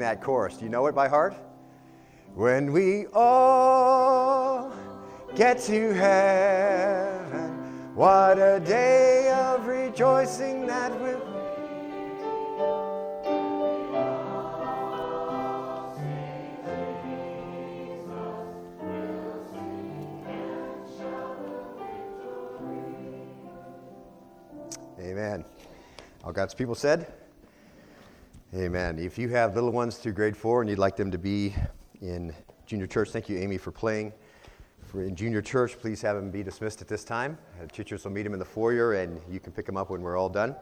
[0.00, 0.56] that chorus.
[0.56, 1.36] Do you know it by heart?
[2.34, 4.72] When we all
[5.36, 7.52] get to heaven,
[7.94, 11.20] what a day of rejoicing that will.
[24.98, 25.04] Be.
[25.04, 25.44] Amen.
[26.24, 27.12] All God's people said,
[28.56, 29.00] Amen.
[29.00, 31.56] If you have little ones through grade four and you'd like them to be
[32.00, 32.32] in
[32.66, 34.12] junior church, thank you, Amy, for playing.
[34.84, 37.36] For in junior church, please have them be dismissed at this time.
[37.60, 40.02] Uh, teachers will meet them in the foyer and you can pick them up when
[40.02, 40.54] we're all done.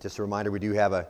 [0.00, 1.06] Just a reminder we do have a,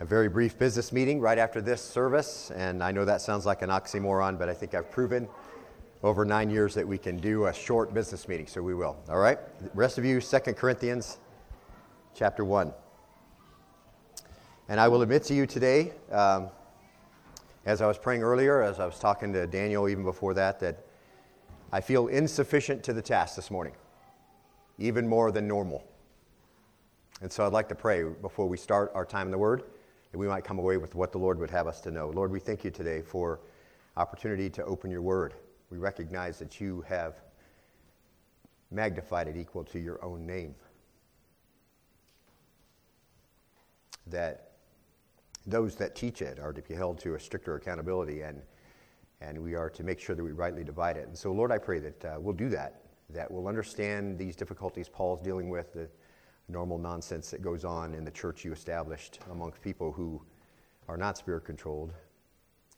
[0.00, 3.62] a very brief business meeting right after this service, and I know that sounds like
[3.62, 5.26] an oxymoron, but I think I've proven
[6.02, 8.98] over nine years that we can do a short business meeting, so we will.
[9.08, 9.38] All right?
[9.62, 11.16] The rest of you, Second Corinthians
[12.14, 12.74] chapter 1.
[14.68, 16.48] And I will admit to you today, um,
[17.66, 20.84] as I was praying earlier, as I was talking to Daniel even before that, that
[21.72, 23.74] I feel insufficient to the task this morning,
[24.78, 25.84] even more than normal.
[27.20, 29.62] And so I'd like to pray before we start our time in the Word
[30.10, 32.08] that we might come away with what the Lord would have us to know.
[32.10, 33.40] Lord, we thank you today for
[33.96, 35.34] opportunity to open your Word.
[35.70, 37.14] We recognize that you have
[38.72, 40.56] magnified it equal to your own name.
[44.08, 44.45] That
[45.46, 48.42] those that teach it are to be held to a stricter accountability, and,
[49.20, 51.06] and we are to make sure that we rightly divide it.
[51.06, 54.88] And so, Lord, I pray that uh, we'll do that, that we'll understand these difficulties
[54.88, 55.88] Paul's dealing with, the
[56.48, 60.20] normal nonsense that goes on in the church you established amongst people who
[60.88, 61.92] are not spirit controlled.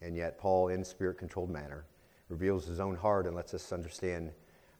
[0.00, 1.84] And yet, Paul, in spirit controlled manner,
[2.28, 4.30] reveals his own heart and lets us understand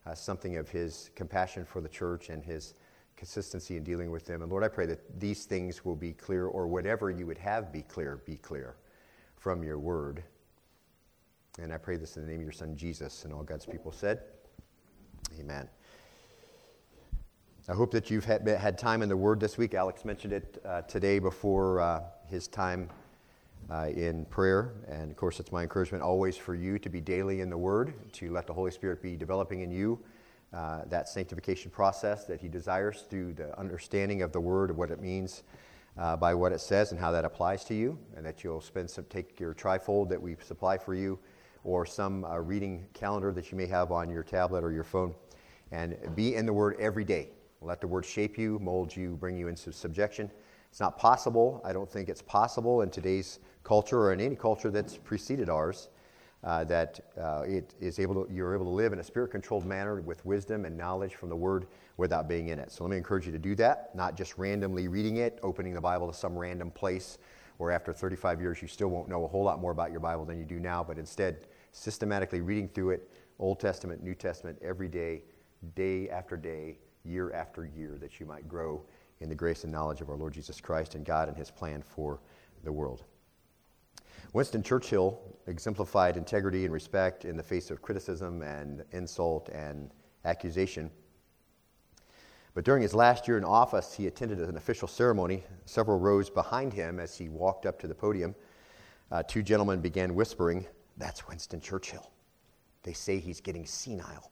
[0.05, 2.75] uh, something of his compassion for the church and his
[3.19, 4.41] consistency in dealing with them.
[4.41, 7.71] And Lord, I pray that these things will be clear, or whatever you would have
[7.71, 8.77] be clear, be clear
[9.35, 10.23] from your word.
[11.61, 13.91] And I pray this in the name of your son, Jesus, and all God's people
[13.91, 14.21] said,
[15.37, 15.67] Amen.
[17.67, 19.73] I hope that you've had, had time in the Word this week.
[19.73, 22.89] Alex mentioned it uh, today before uh, his time
[23.69, 24.71] uh, in prayer.
[24.87, 27.93] And of course, it's my encouragement always for you to be daily in the Word,
[28.13, 29.99] to let the Holy Spirit be developing in you
[30.53, 34.89] uh, that sanctification process that he desires through the understanding of the word, of what
[34.89, 35.43] it means
[35.97, 38.89] uh, by what it says and how that applies to you, and that you'll spend
[38.89, 41.19] some, take your trifold that we supply for you,
[41.63, 45.13] or some uh, reading calendar that you may have on your tablet or your phone,
[45.71, 47.29] and be in the word every day.
[47.61, 50.31] Let the word shape you, mold you, bring you into subjection.
[50.71, 51.61] It's not possible.
[51.65, 55.89] I don't think it's possible in today's culture or in any culture that's preceded ours
[56.43, 59.65] uh, that uh, it is able to, you're able to live in a spirit controlled
[59.65, 61.67] manner with wisdom and knowledge from the Word
[61.97, 62.71] without being in it.
[62.71, 65.81] So let me encourage you to do that, not just randomly reading it, opening the
[65.81, 67.17] Bible to some random place
[67.57, 70.23] where after 35 years you still won't know a whole lot more about your Bible
[70.23, 74.87] than you do now, but instead systematically reading through it, Old Testament, New Testament, every
[74.87, 75.23] day,
[75.75, 78.81] day after day, year after year, that you might grow
[79.19, 81.81] in the grace and knowledge of our Lord Jesus Christ and God and His plan
[81.81, 82.21] for
[82.63, 83.03] the world.
[84.33, 89.91] Winston Churchill exemplified integrity and respect in the face of criticism and insult and
[90.25, 90.91] accusation.
[92.53, 96.73] But during his last year in office, he attended an official ceremony several rows behind
[96.73, 98.35] him as he walked up to the podium.
[99.11, 100.65] Uh, two gentlemen began whispering,
[100.97, 102.11] That's Winston Churchill.
[102.83, 104.31] They say he's getting senile.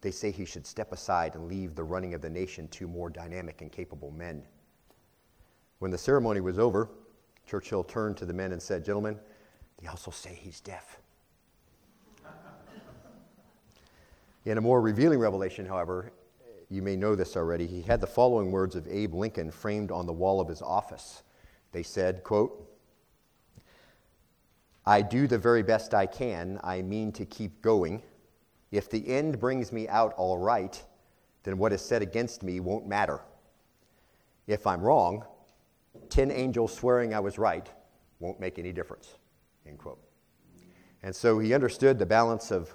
[0.00, 3.10] They say he should step aside and leave the running of the nation to more
[3.10, 4.44] dynamic and capable men.
[5.78, 6.90] When the ceremony was over,
[7.48, 9.18] Churchill turned to the men and said, Gentlemen,
[9.80, 10.98] they also say he's deaf.
[14.44, 16.12] In a more revealing revelation, however,
[16.70, 20.06] you may know this already, he had the following words of Abe Lincoln framed on
[20.06, 21.22] the wall of his office.
[21.72, 22.64] They said, quote,
[24.86, 26.60] I do the very best I can.
[26.62, 28.02] I mean to keep going.
[28.70, 30.82] If the end brings me out all right,
[31.42, 33.20] then what is said against me won't matter.
[34.46, 35.24] If I'm wrong,
[36.10, 37.68] 10 angels swearing I was right
[38.20, 39.18] won't make any difference.
[39.66, 39.98] End quote.
[41.02, 42.72] And so he understood the balance of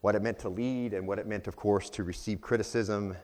[0.00, 3.16] what it meant to lead and what it meant, of course, to receive criticism.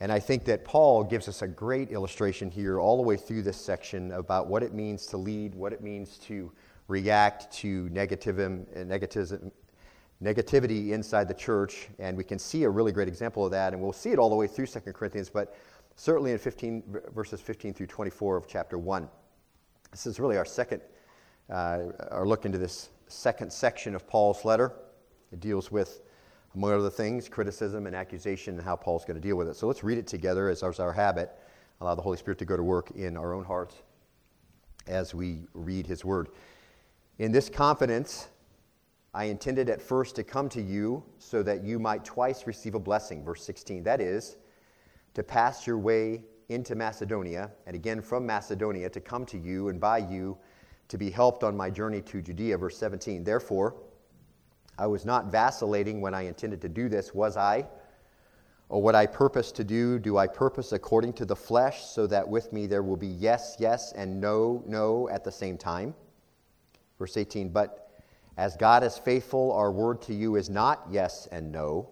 [0.00, 3.42] And I think that Paul gives us a great illustration here, all the way through
[3.42, 6.52] this section, about what it means to lead, what it means to
[6.88, 9.50] react to negativism, negativism,
[10.22, 11.88] negativity inside the church.
[11.98, 13.72] And we can see a really great example of that.
[13.72, 15.30] And we'll see it all the way through 2 Corinthians.
[15.30, 15.56] But
[15.96, 16.82] certainly in 15,
[17.14, 19.08] verses 15 through 24 of chapter 1.
[19.90, 20.82] This is really our second,
[21.50, 21.78] uh,
[22.10, 24.72] our look into this second section of Paul's letter.
[25.32, 26.02] It deals with,
[26.54, 29.56] among other things, criticism and accusation and how Paul's going to deal with it.
[29.56, 31.30] So let's read it together as our habit.
[31.80, 33.76] Allow the Holy Spirit to go to work in our own hearts
[34.86, 36.28] as we read his word.
[37.18, 38.28] In this confidence,
[39.12, 42.80] I intended at first to come to you so that you might twice receive a
[42.80, 43.24] blessing.
[43.24, 43.84] Verse 16.
[43.84, 44.36] That is,
[45.14, 49.80] to pass your way into Macedonia, and again from Macedonia to come to you and
[49.80, 50.36] by you
[50.88, 52.58] to be helped on my journey to Judea.
[52.58, 53.24] Verse 17.
[53.24, 53.74] Therefore,
[54.78, 57.66] I was not vacillating when I intended to do this, was I?
[58.68, 62.28] Or what I purpose to do, do I purpose according to the flesh, so that
[62.28, 65.94] with me there will be yes, yes, and no, no at the same time?
[66.98, 67.50] Verse 18.
[67.50, 67.90] But
[68.36, 71.88] as God is faithful, our word to you is not yes and no.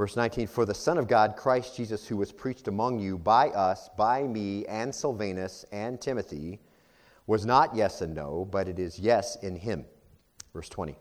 [0.00, 3.50] Verse 19 For the Son of God, Christ Jesus, who was preached among you by
[3.50, 6.58] us, by me, and Silvanus, and Timothy,
[7.26, 9.84] was not yes and no, but it is yes in him.
[10.54, 10.96] Verse 20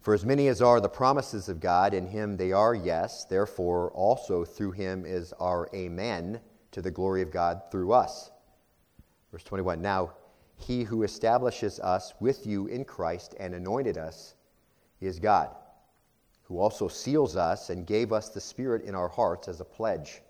[0.00, 3.90] For as many as are the promises of God, in him they are yes, therefore
[3.90, 8.30] also through him is our amen to the glory of God through us.
[9.30, 10.14] Verse 21 Now,
[10.56, 14.34] he who establishes us with you in Christ and anointed us
[15.02, 15.54] is God,
[16.44, 20.22] who also seals us and gave us the Spirit in our hearts as a pledge.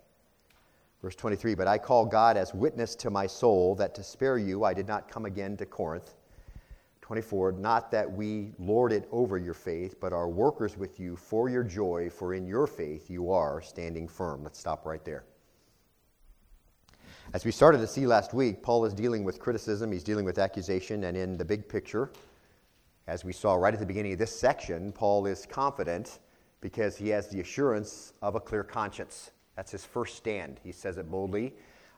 [1.01, 4.63] Verse 23 But I call God as witness to my soul that to spare you
[4.63, 6.15] I did not come again to Corinth.
[7.01, 11.49] 24 Not that we lord it over your faith, but are workers with you for
[11.49, 14.41] your joy, for in your faith you are standing firm.
[14.43, 15.25] Let's stop right there.
[17.33, 20.39] As we started to see last week, Paul is dealing with criticism, he's dealing with
[20.39, 22.11] accusation, and in the big picture,
[23.07, 26.19] as we saw right at the beginning of this section, Paul is confident
[26.61, 29.31] because he has the assurance of a clear conscience.
[29.55, 30.59] That's his first stand.
[30.63, 31.53] He says it boldly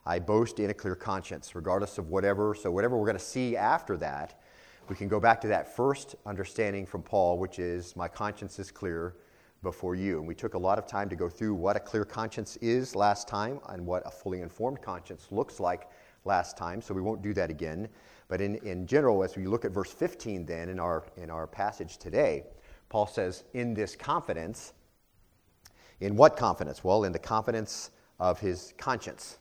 [0.07, 2.55] I boast in a clear conscience, regardless of whatever.
[2.55, 4.39] So, whatever we're going to see after that,
[4.87, 8.71] we can go back to that first understanding from Paul, which is my conscience is
[8.71, 9.15] clear
[9.63, 10.19] before you.
[10.19, 12.95] And we took a lot of time to go through what a clear conscience is
[12.95, 15.89] last time and what a fully informed conscience looks like
[16.23, 17.89] last time, so we won't do that again.
[18.27, 21.47] But in, in general, as we look at verse 15 then in our, in our
[21.47, 22.43] passage today,
[22.89, 24.73] Paul says, In this confidence,
[25.99, 26.83] in what confidence?
[26.83, 29.37] Well, in the confidence of his conscience.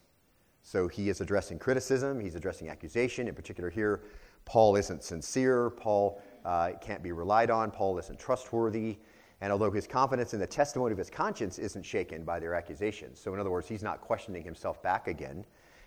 [0.62, 3.28] So he is addressing criticism, he's addressing accusation.
[3.28, 4.02] In particular, here,
[4.44, 8.98] Paul isn't sincere, Paul uh, can't be relied on, Paul isn't trustworthy.
[9.40, 13.20] And although his confidence in the testimony of his conscience isn't shaken by their accusations,
[13.20, 15.44] so in other words, he's not questioning himself back again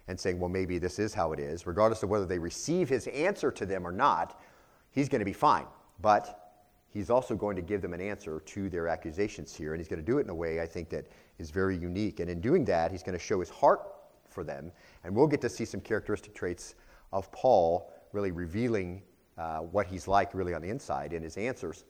[0.09, 3.05] and saying, well, maybe this is how it is, regardless of whether they receive his
[3.07, 4.41] answer to them or not,
[4.89, 5.67] he's going to be fine.
[6.01, 6.57] But
[6.89, 10.03] he's also going to give them an answer to their accusations here, and he's going
[10.03, 11.05] to do it in a way I think that
[11.37, 12.21] is very unique.
[12.21, 13.81] And in doing that, he's going to show his heart
[14.27, 14.71] for them,
[15.03, 16.73] and we'll get to see some characteristic traits
[17.13, 19.03] of Paul really revealing
[19.37, 21.85] uh, what he's like really on the inside in his answers.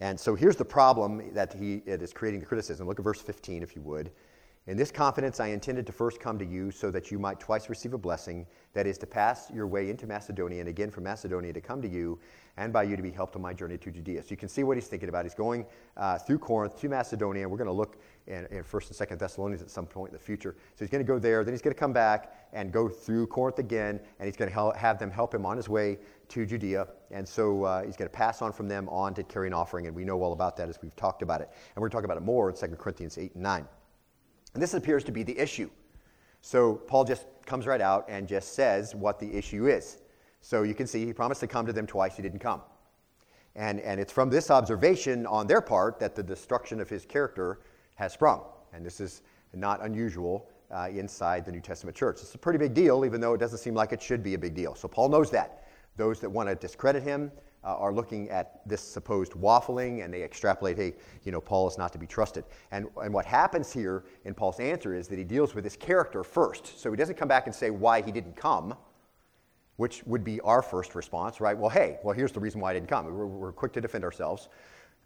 [0.00, 2.86] And so here's the problem that he, it is creating the criticism.
[2.86, 4.12] Look at verse 15, if you would.
[4.66, 7.68] In this confidence, I intended to first come to you so that you might twice
[7.68, 11.52] receive a blessing, that is, to pass your way into Macedonia, and again from Macedonia
[11.52, 12.18] to come to you,
[12.56, 14.22] and by you to be helped on my journey to Judea.
[14.22, 15.24] So you can see what he's thinking about.
[15.24, 15.66] He's going
[15.96, 17.48] uh, through Corinth to Macedonia.
[17.48, 20.24] We're going to look in, in 1st and 2nd Thessalonians at some point in the
[20.24, 20.56] future.
[20.74, 23.28] So he's going to go there, then he's going to come back and go through
[23.28, 25.96] Corinth again, and he's going to have them help him on his way
[26.30, 26.88] to Judea.
[27.12, 29.86] And so uh, he's going to pass on from them on to carry an offering,
[29.86, 31.50] and we know all about that as we've talked about it.
[31.52, 33.68] And we're going to talk about it more in 2 Corinthians 8 and 9.
[34.56, 35.68] And this appears to be the issue.
[36.40, 39.98] So Paul just comes right out and just says what the issue is.
[40.40, 42.62] So you can see he promised to come to them twice, he didn't come.
[43.54, 47.60] And, and it's from this observation on their part that the destruction of his character
[47.96, 48.44] has sprung.
[48.72, 49.20] And this is
[49.52, 52.22] not unusual uh, inside the New Testament church.
[52.22, 54.38] It's a pretty big deal, even though it doesn't seem like it should be a
[54.38, 54.74] big deal.
[54.74, 55.68] So Paul knows that.
[55.98, 57.30] Those that want to discredit him,
[57.66, 60.94] uh, are looking at this supposed waffling and they extrapolate, hey,
[61.24, 62.44] you know, Paul is not to be trusted.
[62.70, 66.22] And, and what happens here in Paul's answer is that he deals with his character
[66.22, 66.80] first.
[66.80, 68.74] So he doesn't come back and say why he didn't come,
[69.76, 71.58] which would be our first response, right?
[71.58, 73.06] Well, hey, well, here's the reason why I didn't come.
[73.06, 74.48] We're, we're quick to defend ourselves.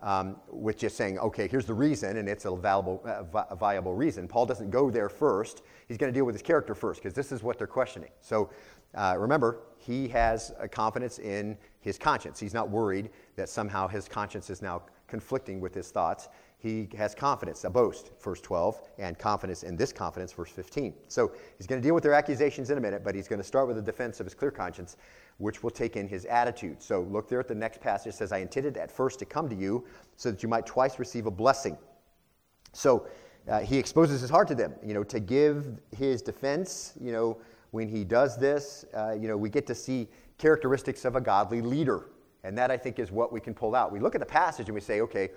[0.02, 4.26] Um, with just saying, okay, here's the reason, and it's a viable, uh, viable reason.
[4.26, 5.60] Paul doesn't go there first.
[5.88, 8.08] He's going to deal with his character first, because this is what they're questioning.
[8.22, 8.48] So
[8.94, 12.40] uh, remember, he has a confidence in his conscience.
[12.40, 16.28] He's not worried that somehow his conscience is now conflicting with his thoughts.
[16.60, 20.92] He has confidence, a boast, verse 12, and confidence in this confidence, verse 15.
[21.08, 23.46] So he's going to deal with their accusations in a minute, but he's going to
[23.46, 24.98] start with the defense of his clear conscience,
[25.38, 26.82] which will take in his attitude.
[26.82, 28.12] So look there at the next passage.
[28.12, 29.86] It says, I intended at first to come to you
[30.16, 31.78] so that you might twice receive a blessing.
[32.74, 33.06] So
[33.48, 37.38] uh, he exposes his heart to them, you know, to give his defense, you know,
[37.70, 41.62] when he does this, uh, you know, we get to see characteristics of a godly
[41.62, 42.10] leader.
[42.44, 43.92] And that, I think, is what we can pull out.
[43.92, 45.30] We look at the passage and we say, okay,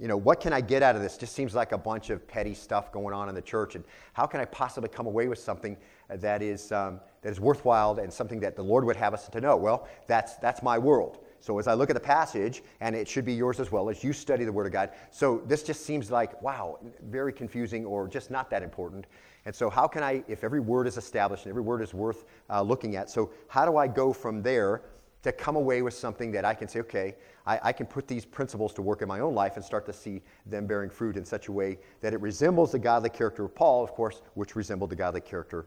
[0.00, 1.18] you know, what can I get out of this?
[1.18, 3.74] Just seems like a bunch of petty stuff going on in the church.
[3.74, 5.76] And how can I possibly come away with something
[6.08, 9.40] that is, um, that is worthwhile and something that the Lord would have us to
[9.42, 9.58] know?
[9.58, 11.18] Well, that's, that's my world.
[11.40, 14.02] So as I look at the passage, and it should be yours as well as
[14.02, 16.78] you study the Word of God, so this just seems like, wow,
[17.10, 19.06] very confusing or just not that important.
[19.44, 22.26] And so, how can I, if every word is established and every word is worth
[22.50, 24.82] uh, looking at, so how do I go from there
[25.22, 27.16] to come away with something that I can say, okay,
[27.46, 29.92] I, I, can put these principles to work in my own life and start to
[29.92, 33.54] see them bearing fruit in such a way that it resembles the godly character of
[33.54, 35.66] Paul, of course, which resembled the godly character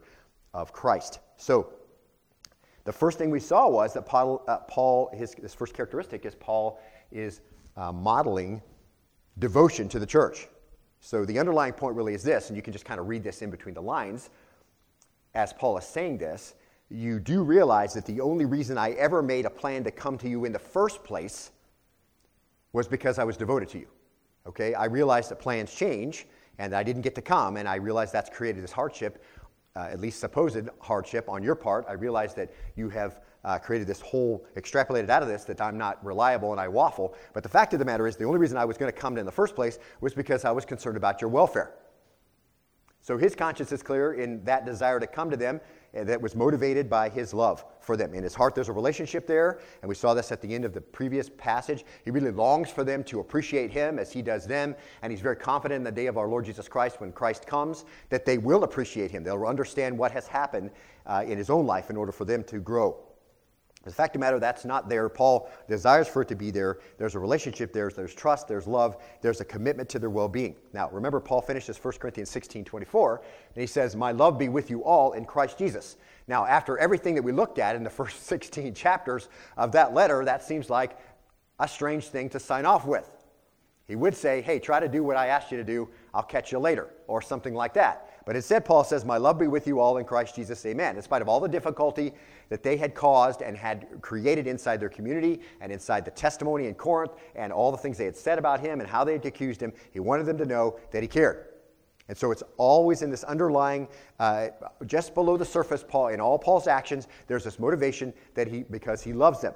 [0.52, 1.20] of Christ.
[1.36, 1.72] So,
[2.84, 6.34] the first thing we saw was that Paul, uh, Paul his, his, first characteristic is
[6.34, 6.78] Paul
[7.10, 7.40] is
[7.76, 8.60] uh, modeling
[9.38, 10.48] devotion to the church.
[11.00, 13.42] So, the underlying point really is this, and you can just kind of read this
[13.42, 14.30] in between the lines
[15.34, 16.54] as Paul is saying this
[16.90, 20.28] you do realize that the only reason I ever made a plan to come to
[20.28, 21.50] you in the first place
[22.74, 23.86] was because I was devoted to you.
[24.46, 24.74] Okay?
[24.74, 26.26] I realized that plans change
[26.58, 29.24] and I didn't get to come, and I realized that's created this hardship,
[29.74, 31.84] uh, at least supposed hardship on your part.
[31.88, 35.76] I realized that you have uh, created this whole, extrapolated out of this, that I'm
[35.76, 37.14] not reliable and I waffle.
[37.32, 39.18] But the fact of the matter is, the only reason I was going to come
[39.18, 41.74] in the first place was because I was concerned about your welfare.
[43.00, 45.60] So his conscience is clear in that desire to come to them
[45.94, 48.14] that was motivated by his love for them.
[48.14, 50.72] In his heart, there's a relationship there, and we saw this at the end of
[50.72, 51.84] the previous passage.
[52.04, 55.36] He really longs for them to appreciate him as he does them, and he's very
[55.36, 58.64] confident in the day of our Lord Jesus Christ when Christ comes that they will
[58.64, 59.22] appreciate him.
[59.22, 60.70] They'll understand what has happened
[61.06, 63.03] uh, in his own life in order for them to grow.
[63.84, 65.08] The fact of the matter, that's not there.
[65.08, 66.78] Paul desires for it to be there.
[66.96, 67.90] There's a relationship there.
[67.90, 68.48] There's trust.
[68.48, 68.96] There's love.
[69.20, 70.56] There's a commitment to their well being.
[70.72, 73.22] Now, remember, Paul finishes 1 Corinthians 16 24,
[73.54, 75.96] and he says, My love be with you all in Christ Jesus.
[76.26, 80.24] Now, after everything that we looked at in the first 16 chapters of that letter,
[80.24, 80.98] that seems like
[81.60, 83.10] a strange thing to sign off with.
[83.86, 85.88] He would say, Hey, try to do what I asked you to do.
[86.14, 88.10] I'll catch you later, or something like that.
[88.26, 90.96] But instead, Paul says, My love be with you all in Christ Jesus, amen.
[90.96, 92.12] In spite of all the difficulty
[92.48, 96.74] that they had caused and had created inside their community and inside the testimony in
[96.74, 99.60] Corinth and all the things they had said about him and how they had accused
[99.60, 101.46] him, he wanted them to know that he cared.
[102.08, 104.48] And so it's always in this underlying, uh,
[104.86, 109.02] just below the surface, Paul, in all Paul's actions, there's this motivation that he, because
[109.02, 109.54] he loves them.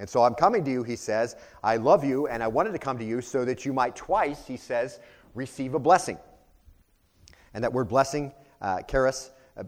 [0.00, 2.78] And so I'm coming to you, he says, I love you, and I wanted to
[2.78, 4.98] come to you so that you might twice, he says,
[5.34, 6.18] receive a blessing.
[7.52, 9.62] And that word blessing, uh, charis, uh,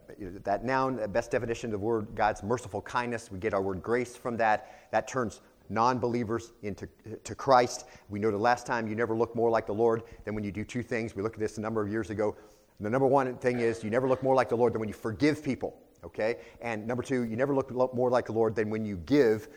[0.44, 3.30] that noun, uh, best definition of the word God's merciful kindness.
[3.30, 4.88] We get our word grace from that.
[4.90, 6.88] That turns non believers into
[7.24, 7.86] to Christ.
[8.08, 10.64] We noted last time you never look more like the Lord than when you do
[10.64, 11.14] two things.
[11.14, 12.36] We looked at this a number of years ago.
[12.80, 14.94] The number one thing is you never look more like the Lord than when you
[14.94, 16.36] forgive people, okay?
[16.60, 19.48] And number two, you never look more like the Lord than when you give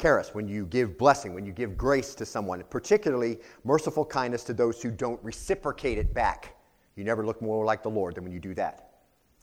[0.00, 4.52] charis, when you give blessing, when you give grace to someone, particularly merciful kindness to
[4.52, 6.56] those who don't reciprocate it back.
[6.96, 8.91] You never look more like the Lord than when you do that.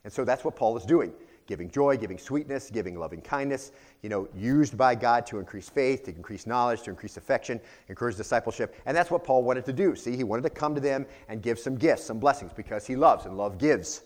[0.09, 1.13] And so that's what Paul is doing
[1.45, 3.71] giving joy, giving sweetness, giving loving kindness,
[4.03, 8.15] you know, used by God to increase faith, to increase knowledge, to increase affection, encourage
[8.15, 8.75] discipleship.
[8.85, 9.95] And that's what Paul wanted to do.
[9.95, 12.95] See, he wanted to come to them and give some gifts, some blessings, because he
[12.95, 14.03] loves and love gives.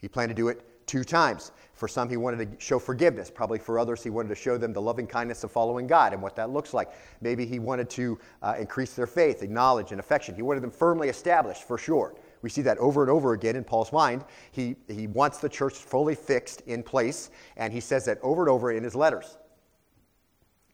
[0.00, 1.52] He planned to do it two times.
[1.74, 3.30] For some, he wanted to show forgiveness.
[3.30, 6.22] Probably for others, he wanted to show them the loving kindness of following God and
[6.22, 6.92] what that looks like.
[7.20, 10.34] Maybe he wanted to uh, increase their faith, acknowledge, and affection.
[10.34, 12.14] He wanted them firmly established, for sure.
[12.44, 14.22] We see that over and over again in Paul's mind.
[14.50, 18.50] He, he wants the church fully fixed in place, and he says that over and
[18.50, 19.38] over in his letters.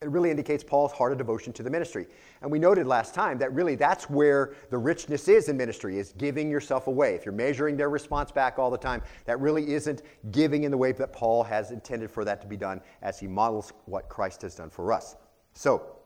[0.02, 2.08] It really indicates Paul's heart of devotion to the ministry.
[2.42, 6.12] And we noted last time that really that's where the richness is in ministry, is
[6.18, 7.14] giving yourself away.
[7.14, 10.76] If you're measuring their response back all the time, that really isn't giving in the
[10.76, 14.42] way that Paul has intended for that to be done as he models what Christ
[14.42, 15.14] has done for us.
[15.54, 15.98] So,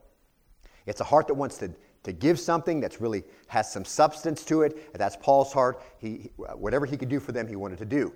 [0.84, 1.72] it's a heart that wants to
[2.04, 4.94] to give something that's really has some substance to it.
[4.94, 5.82] That's Paul's heart.
[5.98, 8.12] He, whatever he could do for them, he wanted to do.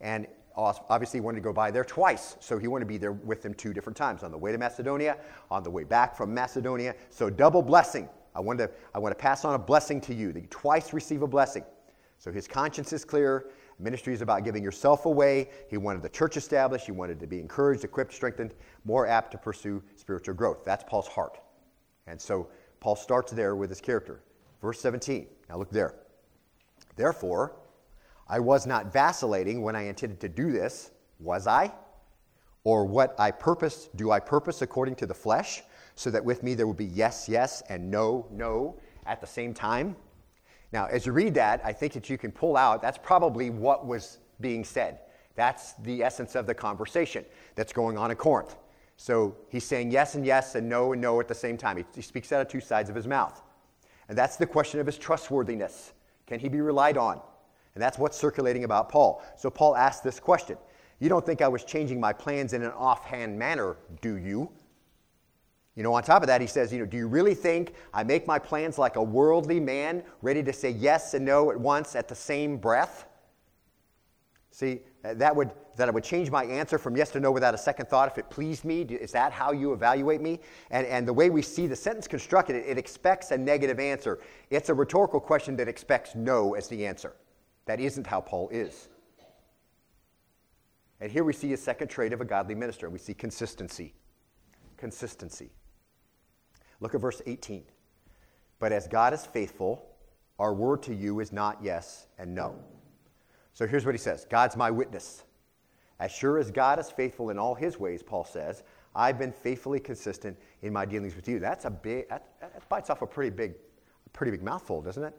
[0.00, 2.36] And obviously, he wanted to go by there twice.
[2.40, 4.58] So he wanted to be there with them two different times on the way to
[4.58, 5.16] Macedonia,
[5.50, 6.94] on the way back from Macedonia.
[7.08, 8.08] So double blessing.
[8.34, 10.92] I want to, I want to pass on a blessing to you, that you twice
[10.92, 11.64] receive a blessing.
[12.18, 13.46] So his conscience is clear.
[13.78, 15.48] Ministry is about giving yourself away.
[15.70, 16.84] He wanted the church established.
[16.84, 18.52] He wanted to be encouraged, equipped, strengthened,
[18.84, 20.62] more apt to pursue spiritual growth.
[20.62, 21.38] That's Paul's heart.
[22.06, 22.48] And so
[22.80, 24.22] Paul starts there with his character.
[24.60, 25.26] Verse 17.
[25.48, 25.94] Now look there.
[26.96, 27.56] Therefore,
[28.28, 31.72] I was not vacillating when I intended to do this, was I?
[32.64, 35.62] Or what I purpose, do I purpose according to the flesh,
[35.94, 39.54] so that with me there will be yes, yes, and no, no at the same
[39.54, 39.96] time?
[40.72, 43.86] Now, as you read that, I think that you can pull out that's probably what
[43.86, 45.00] was being said.
[45.34, 48.56] That's the essence of the conversation that's going on in Corinth.
[49.00, 51.78] So he's saying yes and yes and no and no at the same time.
[51.78, 53.42] He, he speaks out of two sides of his mouth.
[54.10, 55.94] And that's the question of his trustworthiness.
[56.26, 57.18] Can he be relied on?
[57.74, 59.24] And that's what's circulating about Paul.
[59.38, 60.58] So Paul asked this question
[60.98, 64.50] You don't think I was changing my plans in an offhand manner, do you?
[65.76, 68.04] You know, on top of that, he says, you know, do you really think I
[68.04, 71.96] make my plans like a worldly man, ready to say yes and no at once
[71.96, 73.06] at the same breath?
[74.50, 77.58] See, that would, that I would change my answer from yes to no without a
[77.58, 78.82] second thought if it pleased me.
[78.82, 80.40] Is that how you evaluate me?
[80.70, 84.20] And, and the way we see the sentence constructed, it, it expects a negative answer.
[84.50, 87.16] It's a rhetorical question that expects no as the answer.
[87.64, 88.88] That isn't how Paul is.
[91.00, 92.90] And here we see a second trait of a godly minister.
[92.90, 93.94] We see consistency.
[94.76, 95.50] Consistency.
[96.80, 97.64] Look at verse 18.
[98.58, 99.86] But as God is faithful,
[100.38, 102.54] our word to you is not yes and no.
[103.54, 105.24] So here's what he says God's my witness.
[106.00, 108.62] As sure as God is faithful in all his ways, Paul says,
[108.96, 111.38] I've been faithfully consistent in my dealings with you.
[111.38, 113.54] That's a big, that, that bites off a pretty big,
[114.14, 115.14] pretty big mouthful, doesn't it?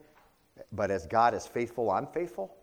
[0.74, 2.56] But as God is faithful, I'm faithful.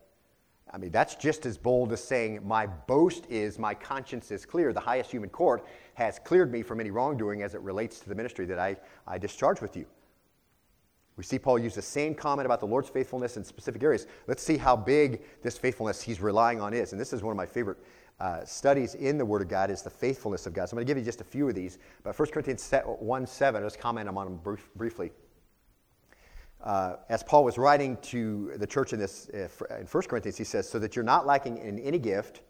[0.70, 4.72] I mean, that's just as bold as saying, My boast is my conscience is clear.
[4.72, 8.14] The highest human court has cleared me from any wrongdoing as it relates to the
[8.14, 9.86] ministry that I, I discharge with you.
[11.16, 14.06] We see Paul use the same comment about the Lord's faithfulness in specific areas.
[14.26, 16.92] Let's see how big this faithfulness he's relying on is.
[16.92, 17.78] And this is one of my favorite
[18.20, 20.68] uh, studies in the Word of God is the faithfulness of God.
[20.68, 21.78] So I'm going to give you just a few of these.
[22.02, 25.12] But 1 Corinthians 1 7, let's comment on them brief, briefly.
[26.62, 29.48] Uh, as Paul was writing to the church in this uh,
[29.78, 32.42] in 1 Corinthians, he says, "So that you're not lacking in any gift."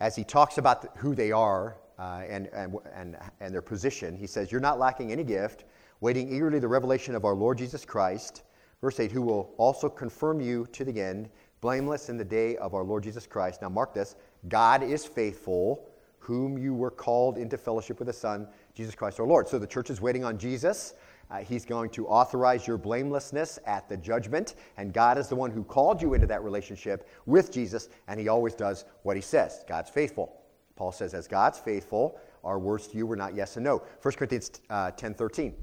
[0.00, 4.16] As he talks about the, who they are uh, and, and, and, and their position,
[4.16, 5.64] he says, "You're not lacking any gift,
[6.00, 8.42] waiting eagerly the revelation of our Lord Jesus Christ,
[8.82, 11.30] verse 8, who will also confirm you to the end,
[11.62, 13.62] blameless in the day of our Lord Jesus Christ.
[13.62, 14.16] Now, mark this
[14.48, 19.26] God is faithful, whom you were called into fellowship with the Son, Jesus Christ our
[19.26, 19.48] Lord.
[19.48, 20.94] So the church is waiting on Jesus.
[21.30, 25.50] Uh, he's going to authorize your blamelessness at the judgment, and God is the one
[25.50, 29.64] who called you into that relationship with Jesus, and He always does what He says.
[29.66, 30.42] God's faithful.
[30.76, 33.82] Paul says, as God's faithful, our words to you were not yes and no.
[34.02, 35.54] 1 Corinthians uh, 10 13.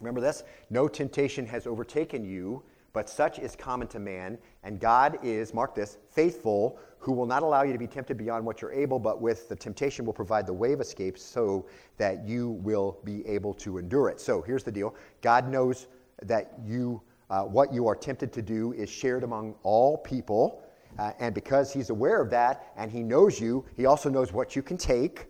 [0.00, 0.42] Remember this?
[0.70, 4.38] No temptation has overtaken you, but such is common to man.
[4.62, 8.44] And God is, mark this, faithful, who will not allow you to be tempted beyond
[8.44, 12.26] what you're able, but with the temptation will provide the way of escape so that
[12.26, 14.20] you will be able to endure it.
[14.20, 15.86] So here's the deal God knows
[16.22, 20.62] that you, uh, what you are tempted to do is shared among all people.
[20.98, 24.56] Uh, and because he's aware of that and he knows you, he also knows what
[24.56, 25.27] you can take.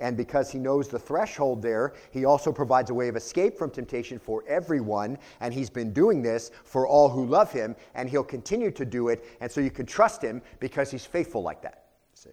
[0.00, 3.70] And because he knows the threshold there, he also provides a way of escape from
[3.70, 5.18] temptation for everyone.
[5.40, 9.08] And he's been doing this for all who love him, and he'll continue to do
[9.08, 9.24] it.
[9.40, 11.84] And so you can trust him because he's faithful like that.
[12.14, 12.30] See?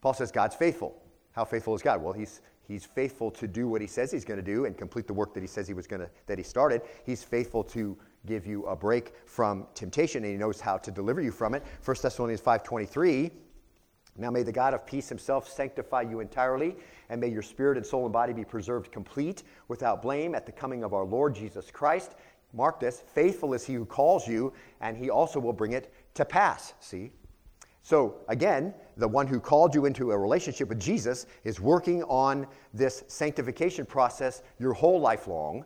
[0.00, 1.02] Paul says God's faithful.
[1.32, 2.02] How faithful is God?
[2.02, 5.06] Well, he's, he's faithful to do what he says he's going to do and complete
[5.06, 6.82] the work that he says he was going to, that he started.
[7.04, 7.96] He's faithful to
[8.26, 11.64] give you a break from temptation, and he knows how to deliver you from it.
[11.84, 13.30] 1 Thessalonians 5.23,
[14.20, 16.76] Now may the God of peace himself sanctify you entirely,
[17.08, 20.52] and may your spirit and soul and body be preserved complete without blame at the
[20.52, 22.16] coming of our Lord Jesus Christ.
[22.52, 24.52] Mark this faithful is he who calls you,
[24.82, 26.74] and he also will bring it to pass.
[26.80, 27.12] See?
[27.82, 32.46] So, again, the one who called you into a relationship with Jesus is working on
[32.74, 35.64] this sanctification process your whole life long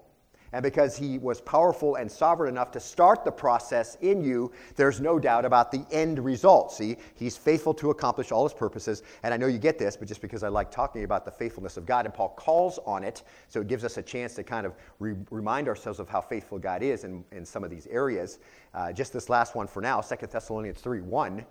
[0.55, 5.01] and because he was powerful and sovereign enough to start the process in you, there's
[5.01, 6.73] no doubt about the end result.
[6.73, 9.03] See, he's faithful to accomplish all his purposes.
[9.25, 11.77] And I know you get this, but just because I like talking about the faithfulness
[11.77, 14.65] of God, and Paul calls on it, so it gives us a chance to kind
[14.65, 18.39] of re- remind ourselves of how faithful God is in, in some of these areas.
[18.75, 21.45] Uh, just this last one for now, 2 Thessalonians 3 1.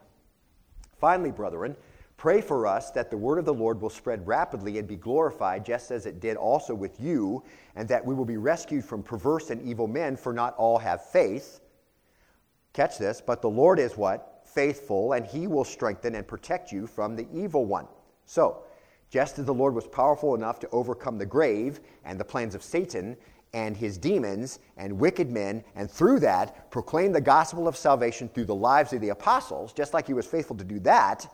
[0.98, 1.76] Finally, brethren,
[2.18, 5.66] Pray for us that the word of the Lord will spread rapidly and be glorified,
[5.66, 7.44] just as it did also with you,
[7.76, 11.04] and that we will be rescued from perverse and evil men, for not all have
[11.10, 11.60] faith.
[12.72, 14.42] Catch this, but the Lord is what?
[14.46, 17.88] Faithful, and he will strengthen and protect you from the evil one.
[18.26, 18.64] So,
[19.10, 22.64] just as the Lord was powerful enough to overcome the grave and the plans of
[22.64, 23.18] Satan
[23.54, 28.46] and his demons and wicked men, and through that proclaim the gospel of salvation through
[28.46, 31.28] the lives of the apostles, just like he was faithful to do that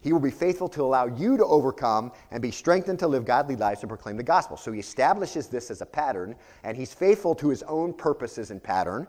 [0.00, 3.56] he will be faithful to allow you to overcome and be strengthened to live godly
[3.56, 4.56] lives and proclaim the gospel.
[4.56, 6.34] So he establishes this as a pattern,
[6.64, 9.06] and he's faithful to his own purposes and pattern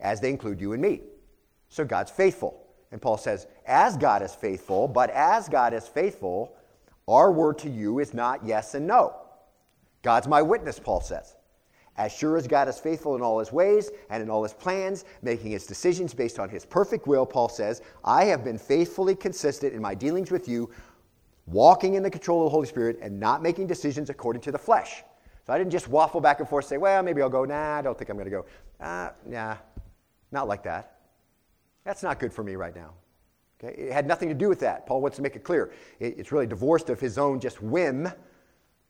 [0.00, 1.02] as they include you and me.
[1.68, 2.58] So God's faithful.
[2.90, 6.54] And Paul says, as God is faithful, but as God is faithful,
[7.08, 9.16] our word to you is not yes and no.
[10.02, 11.34] God's my witness, Paul says.
[11.96, 15.04] As sure as God is faithful in all his ways and in all his plans,
[15.20, 19.74] making his decisions based on his perfect will, Paul says, I have been faithfully consistent
[19.74, 20.70] in my dealings with you,
[21.46, 24.58] walking in the control of the Holy Spirit and not making decisions according to the
[24.58, 25.02] flesh.
[25.46, 27.44] So I didn't just waffle back and forth, say, well, maybe I'll go.
[27.44, 28.46] Nah, I don't think I'm going to go.
[28.80, 29.56] Uh, nah,
[30.30, 31.00] not like that.
[31.84, 32.94] That's not good for me right now.
[33.62, 33.74] Okay?
[33.76, 34.86] It had nothing to do with that.
[34.86, 35.72] Paul wants to make it clear.
[35.98, 38.08] It, it's really divorced of his own just whim,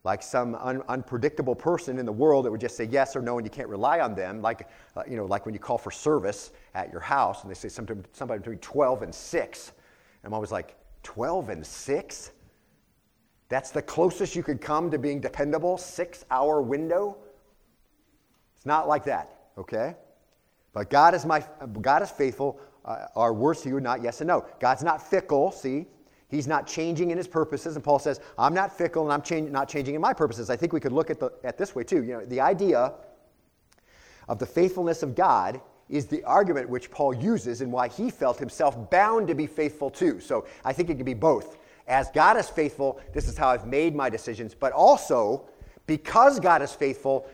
[0.05, 3.39] like some un- unpredictable person in the world that would just say yes or no
[3.39, 4.43] and you can't rely on them.
[4.43, 7.55] Like, uh, you know, like when you call for service at your house and they
[7.55, 9.69] say something, somebody between 12 and 6.
[9.69, 9.77] And
[10.25, 12.31] I'm always like, 12 and 6?
[13.49, 17.19] That's the closest you could come to being dependable, six hour window.
[18.57, 19.95] It's not like that, okay?
[20.73, 21.45] But God is, my,
[21.81, 22.59] God is faithful.
[22.85, 24.47] Uh, our words to you are not yes and no.
[24.59, 25.87] God's not fickle, see?
[26.33, 27.77] He's not changing in his purposes.
[27.77, 30.49] And Paul says, I'm not fickle and I'm change, not changing in my purposes.
[30.49, 32.03] I think we could look at, the, at this way too.
[32.03, 32.95] You know, the idea
[34.29, 38.39] of the faithfulness of God is the argument which Paul uses and why he felt
[38.39, 40.21] himself bound to be faithful too.
[40.21, 41.59] So I think it can be both.
[41.87, 45.51] As God is faithful, this is how I've made my decisions, but also
[45.87, 47.29] because God is faithful,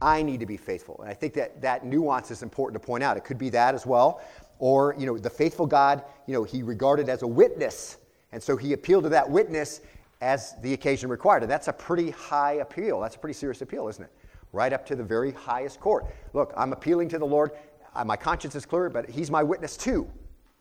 [0.00, 1.00] I need to be faithful.
[1.00, 3.16] And I think that that nuance is important to point out.
[3.16, 4.22] It could be that as well.
[4.60, 7.96] Or, you know, the faithful God, you know, he regarded as a witness.
[8.34, 9.80] And so he appealed to that witness
[10.20, 11.42] as the occasion required.
[11.42, 13.00] And that's a pretty high appeal.
[13.00, 14.10] That's a pretty serious appeal, isn't it?
[14.52, 16.06] Right up to the very highest court.
[16.32, 17.52] Look, I'm appealing to the Lord
[17.94, 20.10] uh, my conscience is clear, but he's my witness too.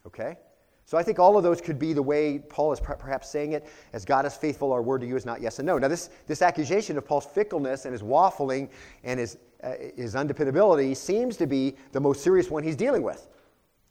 [0.05, 0.37] Okay?
[0.85, 3.67] So I think all of those could be the way Paul is perhaps saying it.
[3.93, 5.77] As God is faithful, our word to you is not yes and no.
[5.77, 8.69] Now, this, this accusation of Paul's fickleness and his waffling
[9.03, 13.27] and his, uh, his undependability seems to be the most serious one he's dealing with.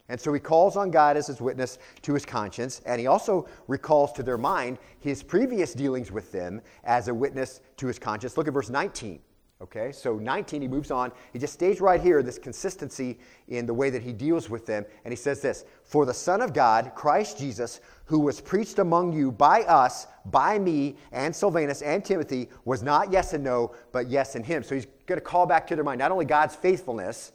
[0.09, 3.49] And so he calls on God as his witness to his conscience, and he also
[3.69, 8.37] recalls to their mind his previous dealings with them as a witness to his conscience.
[8.37, 9.21] Look at verse 19.
[9.63, 11.13] Okay, so 19, he moves on.
[11.33, 14.85] He just stays right here, this consistency in the way that he deals with them.
[15.05, 19.13] And he says this For the Son of God, Christ Jesus, who was preached among
[19.13, 24.11] you by us, by me, and Silvanus and Timothy, was not yes and no, but
[24.11, 24.65] yes and him.
[24.65, 27.31] So he's going to call back to their mind not only God's faithfulness,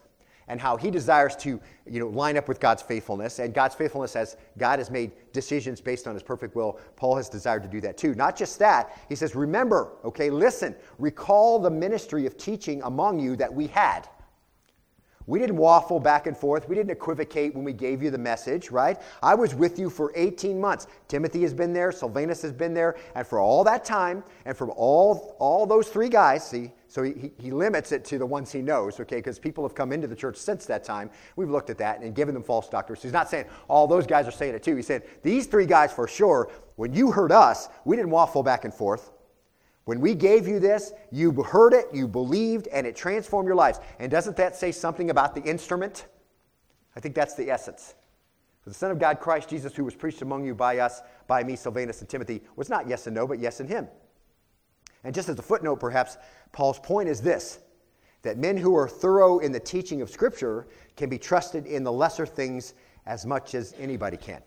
[0.48, 3.40] and how he desires to you know, line up with God's faithfulness.
[3.40, 7.30] And God's faithfulness, as God has made decisions based on his perfect will, Paul has
[7.30, 8.14] desired to do that too.
[8.16, 13.36] Not just that, he says, remember, okay, listen, recall the ministry of teaching among you
[13.36, 14.08] that we had.
[15.28, 16.70] We didn't waffle back and forth.
[16.70, 18.98] We didn't equivocate when we gave you the message, right?
[19.22, 20.88] I was with you for 18 months.
[21.10, 24.72] Timothy has been there, Silvanus has been there, and for all that time, and from
[24.76, 28.62] all, all those three guys, see, so he, he limits it to the ones he
[28.62, 31.10] knows, okay, because people have come into the church since that time.
[31.36, 33.02] We've looked at that and given them false doctrines.
[33.02, 34.78] So he's not saying all those guys are saying it too.
[34.78, 38.64] He's saying these three guys for sure, when you heard us, we didn't waffle back
[38.64, 39.12] and forth.
[39.88, 43.80] When we gave you this, you heard it, you believed, and it transformed your lives.
[44.00, 46.08] And doesn't that say something about the instrument?
[46.98, 47.96] I think that's the essence.
[48.60, 51.42] For the Son of God, Christ Jesus, who was preached among you by us, by
[51.42, 53.88] me, Silvanus, and Timothy, was not yes and no, but yes in him.
[55.06, 56.18] And just as a footnote, perhaps,
[56.52, 57.60] Paul's point is this
[58.24, 61.92] that men who are thorough in the teaching of Scripture can be trusted in the
[61.94, 62.74] lesser things
[63.06, 64.42] as much as anybody can.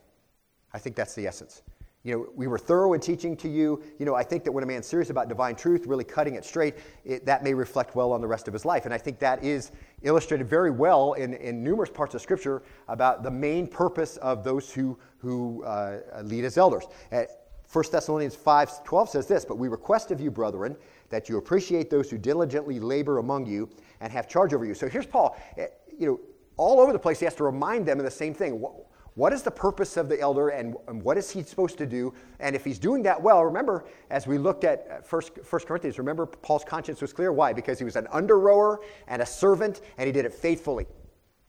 [0.75, 1.63] I think that's the essence.
[2.03, 3.83] You know, we were thorough in teaching to you.
[3.99, 6.47] You know, I think that when a man's serious about divine truth, really cutting it
[6.47, 8.87] straight, it, that may reflect well on the rest of his life.
[8.87, 13.23] And I think that is illustrated very well in, in numerous parts of Scripture about
[13.23, 16.85] the main purpose of those who, who uh, lead as elders.
[17.13, 17.29] At
[17.71, 20.77] 1 Thessalonians 5:12 says this, "But we request of you, brethren,
[21.11, 23.69] that you appreciate those who diligently labor among you
[24.01, 26.21] and have charge over you." So here's Paul, eh, you know,
[26.57, 28.61] all over the place he has to remind them of the same thing.
[29.15, 32.15] What is the purpose of the elder and, what is he supposed to do?
[32.39, 36.27] And if he's doing that well, remember, as we looked at First, First Corinthians, remember
[36.27, 37.33] Paul's conscience was clear.
[37.33, 37.53] Why?
[37.53, 40.87] Because he was an under rower and a servant, and he did it faithfully.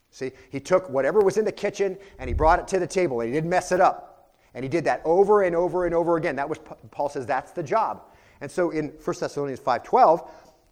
[0.09, 3.21] See, he took whatever was in the kitchen and he brought it to the table,
[3.21, 4.35] and he didn't mess it up.
[4.53, 6.35] And he did that over and over and over again.
[6.35, 6.59] That was
[6.91, 8.03] Paul says that's the job.
[8.41, 10.27] And so in 1 Thessalonians 5:12,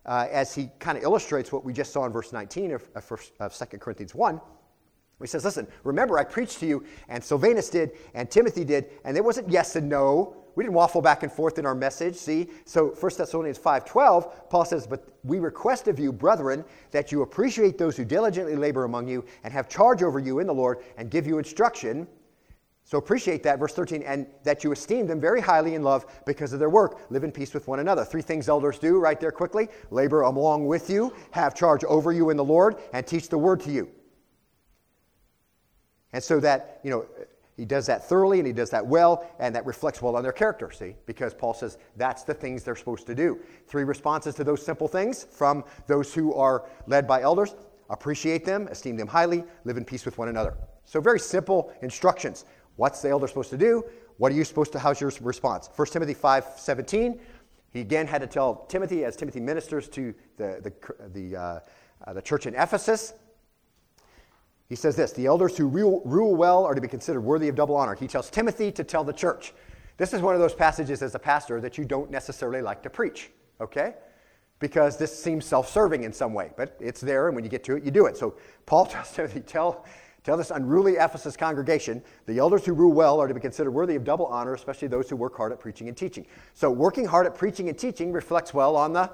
[0.05, 3.31] uh, as he kind of illustrates what we just saw in verse 19 of, of,
[3.39, 4.41] of 2 Corinthians 1,
[5.21, 9.17] he says, Listen, remember I preached to you, and Silvanus did, and Timothy did, and
[9.17, 10.35] it wasn't yes and no.
[10.55, 12.49] We didn't waffle back and forth in our message, see?
[12.65, 17.77] So 1 Thessalonians 5.12, Paul says, But we request of you, brethren, that you appreciate
[17.77, 21.09] those who diligently labor among you and have charge over you in the Lord and
[21.09, 22.07] give you instruction
[22.89, 26.53] so appreciate that, verse 13, and that you esteem them very highly in love because
[26.53, 27.01] of their work.
[27.11, 28.03] Live in peace with one another.
[28.03, 32.31] Three things elders do right there quickly labor along with you, have charge over you
[32.31, 33.91] in the Lord, and teach the word to you.
[36.13, 37.05] And so that, you know,
[37.59, 40.31] he does that thoroughly and he does that well, and that reflects well on their
[40.31, 40.95] character, see?
[41.05, 43.39] Because Paul says that's the things they're supposed to do.
[43.67, 47.55] Three responses to those simple things from those who are led by elders
[47.89, 50.55] appreciate them, esteem them highly, live in peace with one another.
[50.85, 52.45] So, very simple instructions.
[52.77, 53.83] What's the elder supposed to do?
[54.17, 55.69] What are you supposed to, how's your response?
[55.75, 57.19] 1 Timothy 5 17,
[57.73, 61.59] He again had to tell Timothy, as Timothy ministers to the, the, the, uh,
[62.05, 63.13] uh, the church in Ephesus,
[64.69, 67.75] he says this The elders who rule, well are to be considered worthy of double
[67.75, 67.95] honor.
[67.95, 69.53] He tells Timothy to tell the church.
[69.97, 72.89] This is one of those passages as a pastor that you don't necessarily like to
[72.89, 73.95] preach, okay?
[74.59, 77.63] Because this seems self serving in some way, but it's there, and when you get
[77.65, 78.15] to it, you do it.
[78.15, 79.85] So Paul tells Timothy, tell,
[80.23, 83.95] tell this unruly Ephesus congregation, the elders who rule well are to be considered worthy
[83.95, 86.25] of double honor, especially those who work hard at preaching and teaching.
[86.53, 89.09] So working hard at preaching and teaching reflects well on the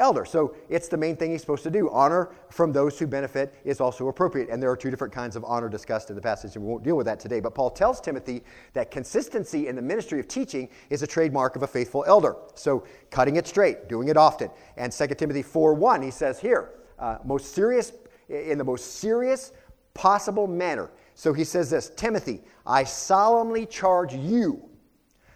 [0.00, 0.24] elder.
[0.24, 1.88] So it's the main thing he's supposed to do.
[1.90, 4.48] Honor from those who benefit is also appropriate.
[4.48, 6.82] And there are two different kinds of honor discussed in the passage, and we won't
[6.82, 7.40] deal with that today.
[7.40, 11.62] But Paul tells Timothy that consistency in the ministry of teaching is a trademark of
[11.62, 12.36] a faithful elder.
[12.54, 14.50] So cutting it straight, doing it often.
[14.76, 17.92] And 2 Timothy 4 1, he says here, uh, most serious,
[18.28, 19.52] in the most serious
[19.94, 20.90] possible manner.
[21.14, 24.69] So he says this Timothy, I solemnly charge you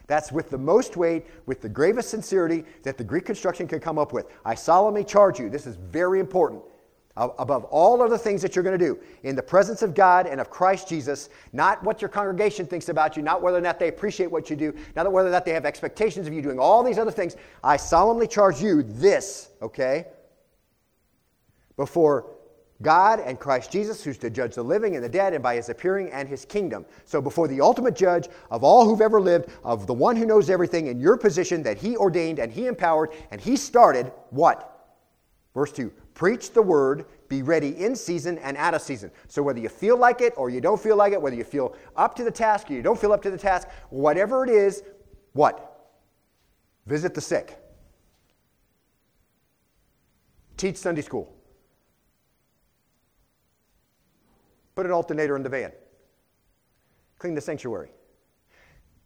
[0.07, 3.99] that's with the most weight, with the gravest sincerity that the Greek construction can come
[3.99, 4.27] up with.
[4.45, 6.63] I solemnly charge you, this is very important,
[7.17, 10.41] above all other things that you're going to do, in the presence of God and
[10.41, 13.89] of Christ Jesus, not what your congregation thinks about you, not whether or not they
[13.89, 16.83] appreciate what you do, not whether or not they have expectations of you doing all
[16.83, 17.37] these other things.
[17.63, 20.07] I solemnly charge you this, okay?
[21.77, 22.34] Before
[22.85, 25.71] God and Christ Jesus, who's to judge the living and the dead, and by his
[25.71, 26.85] appearing and his kingdom.
[27.07, 30.51] So, before the ultimate judge of all who've ever lived, of the one who knows
[30.51, 34.71] everything in your position that he ordained and he empowered, and he started what?
[35.55, 39.11] Verse 2 Preach the word, be ready in season and out of season.
[39.27, 41.75] So, whether you feel like it or you don't feel like it, whether you feel
[41.97, 44.85] up to the task or you don't feel up to the task, whatever it is,
[45.33, 45.71] what?
[46.87, 47.59] Visit the sick,
[50.57, 51.34] teach Sunday school
[54.75, 55.73] Put an alternator in the van.
[57.19, 57.91] Clean the sanctuary.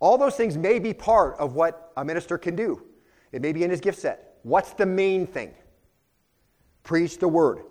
[0.01, 2.83] All those things may be part of what a minister can do.
[3.33, 4.39] It may be in his gift set.
[4.43, 5.55] What's the main thing?
[6.85, 7.63] Preach the word.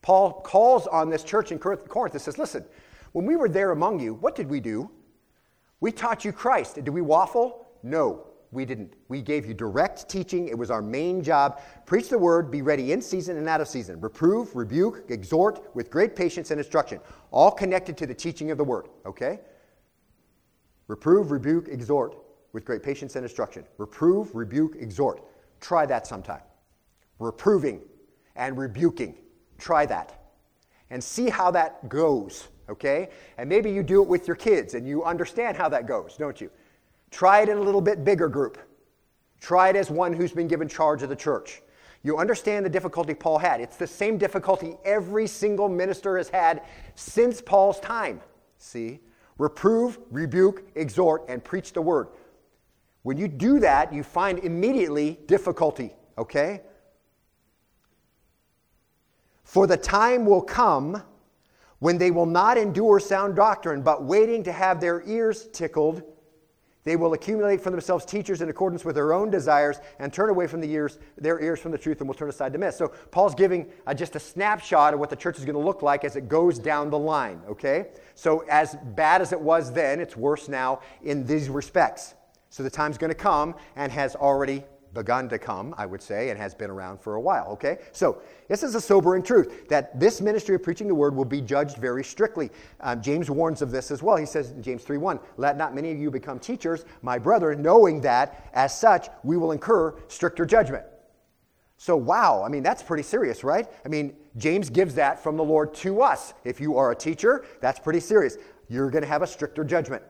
[0.00, 2.64] Paul calls on this church in Corinth and says, Listen,
[3.12, 4.90] when we were there among you, what did we do?
[5.80, 6.76] We taught you Christ.
[6.76, 7.66] Did we waffle?
[7.82, 8.27] No.
[8.50, 8.94] We didn't.
[9.08, 10.48] We gave you direct teaching.
[10.48, 11.60] It was our main job.
[11.84, 14.00] Preach the word, be ready in season and out of season.
[14.00, 17.00] Reprove, rebuke, exhort with great patience and instruction.
[17.30, 19.40] All connected to the teaching of the word, okay?
[20.86, 22.16] Reprove, rebuke, exhort
[22.52, 23.64] with great patience and instruction.
[23.76, 25.22] Reprove, rebuke, exhort.
[25.60, 26.40] Try that sometime.
[27.18, 27.82] Reproving
[28.36, 29.14] and rebuking.
[29.58, 30.14] Try that.
[30.90, 33.10] And see how that goes, okay?
[33.36, 36.40] And maybe you do it with your kids and you understand how that goes, don't
[36.40, 36.50] you?
[37.10, 38.58] Try it in a little bit bigger group.
[39.40, 41.62] Try it as one who's been given charge of the church.
[42.02, 43.60] You understand the difficulty Paul had.
[43.60, 46.62] It's the same difficulty every single minister has had
[46.94, 48.20] since Paul's time.
[48.58, 49.00] See?
[49.38, 52.08] Reprove, rebuke, exhort, and preach the word.
[53.02, 56.62] When you do that, you find immediately difficulty, okay?
[59.44, 61.02] For the time will come
[61.78, 66.02] when they will not endure sound doctrine, but waiting to have their ears tickled
[66.88, 70.46] they will accumulate for themselves teachers in accordance with their own desires and turn away
[70.46, 72.78] from the ears, their ears from the truth and will turn aside to myths.
[72.78, 75.82] So Paul's giving uh, just a snapshot of what the church is going to look
[75.82, 77.88] like as it goes down the line, okay?
[78.14, 82.14] So as bad as it was then, it's worse now in these respects.
[82.48, 86.30] So the time's going to come and has already begun to come, I would say,
[86.30, 87.78] and has been around for a while, okay?
[87.92, 91.40] So, this is a sobering truth that this ministry of preaching the word will be
[91.40, 92.50] judged very strictly.
[92.80, 94.16] Um, James warns of this as well.
[94.16, 97.54] He says in James 3 1, Let not many of you become teachers, my brother,
[97.54, 100.84] knowing that as such we will incur stricter judgment.
[101.76, 103.68] So, wow, I mean, that's pretty serious, right?
[103.84, 106.34] I mean, James gives that from the Lord to us.
[106.44, 108.36] If you are a teacher, that's pretty serious.
[108.68, 110.02] You're going to have a stricter judgment.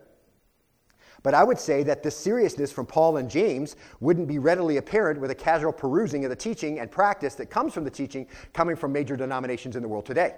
[1.23, 5.21] But I would say that the seriousness from Paul and James wouldn't be readily apparent
[5.21, 8.77] with a casual perusing of the teaching and practice that comes from the teaching coming
[8.77, 10.35] from major denominations in the world today.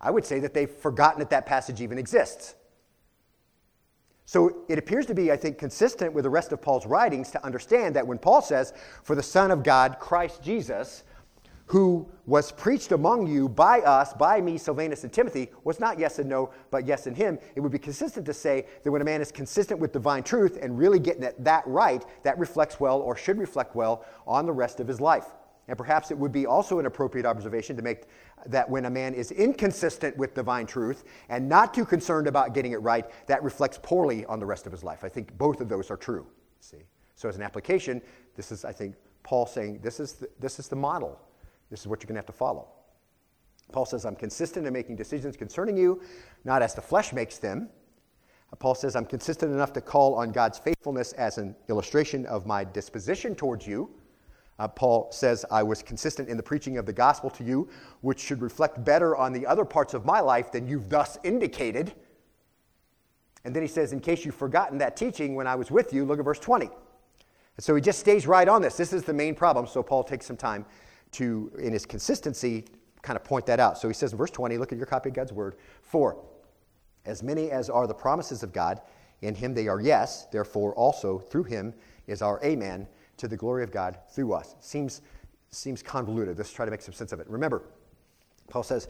[0.00, 2.54] I would say that they've forgotten that that passage even exists.
[4.24, 7.44] So it appears to be, I think, consistent with the rest of Paul's writings to
[7.44, 11.02] understand that when Paul says, For the Son of God, Christ Jesus,
[11.68, 16.18] who was preached among you by us, by me, Silvanus, and Timothy, was not yes
[16.18, 17.38] and no, but yes and him.
[17.54, 20.58] It would be consistent to say that when a man is consistent with divine truth
[20.60, 24.52] and really getting that, that right, that reflects well or should reflect well on the
[24.52, 25.26] rest of his life.
[25.68, 28.04] And perhaps it would be also an appropriate observation to make
[28.46, 32.72] that when a man is inconsistent with divine truth and not too concerned about getting
[32.72, 35.04] it right, that reflects poorly on the rest of his life.
[35.04, 36.26] I think both of those are true.
[36.60, 36.78] See?
[37.14, 38.00] So, as an application,
[38.36, 41.20] this is, I think, Paul saying this is the, this is the model
[41.70, 42.68] this is what you're going to have to follow.
[43.72, 46.00] Paul says, I'm consistent in making decisions concerning you,
[46.44, 47.68] not as the flesh makes them,
[48.56, 52.64] Paul says, I'm consistent enough to call on God's faithfulness as an illustration of my
[52.64, 53.90] disposition towards you.
[54.58, 57.68] Uh, Paul says, I was consistent in the preaching of the gospel to you,
[58.00, 61.92] which should reflect better on the other parts of my life than you've thus indicated.
[63.44, 66.04] And then he says, In case you've forgotten that teaching when I was with you,
[66.04, 66.66] look at verse 20.
[66.66, 68.76] And so he just stays right on this.
[68.76, 69.66] This is the main problem.
[69.66, 70.64] So Paul takes some time
[71.12, 72.64] to, in his consistency,
[73.02, 73.78] kind of point that out.
[73.78, 75.56] So he says in verse 20, look at your copy of God's word.
[75.82, 76.18] For
[77.04, 78.80] as many as are the promises of God,
[79.22, 81.74] in him they are yes, therefore also through him
[82.06, 84.54] is our amen to the glory of God through us.
[84.60, 85.02] Seems,
[85.50, 86.38] seems convoluted.
[86.38, 87.28] Let's try to make some sense of it.
[87.28, 87.62] Remember,
[88.48, 88.88] Paul says,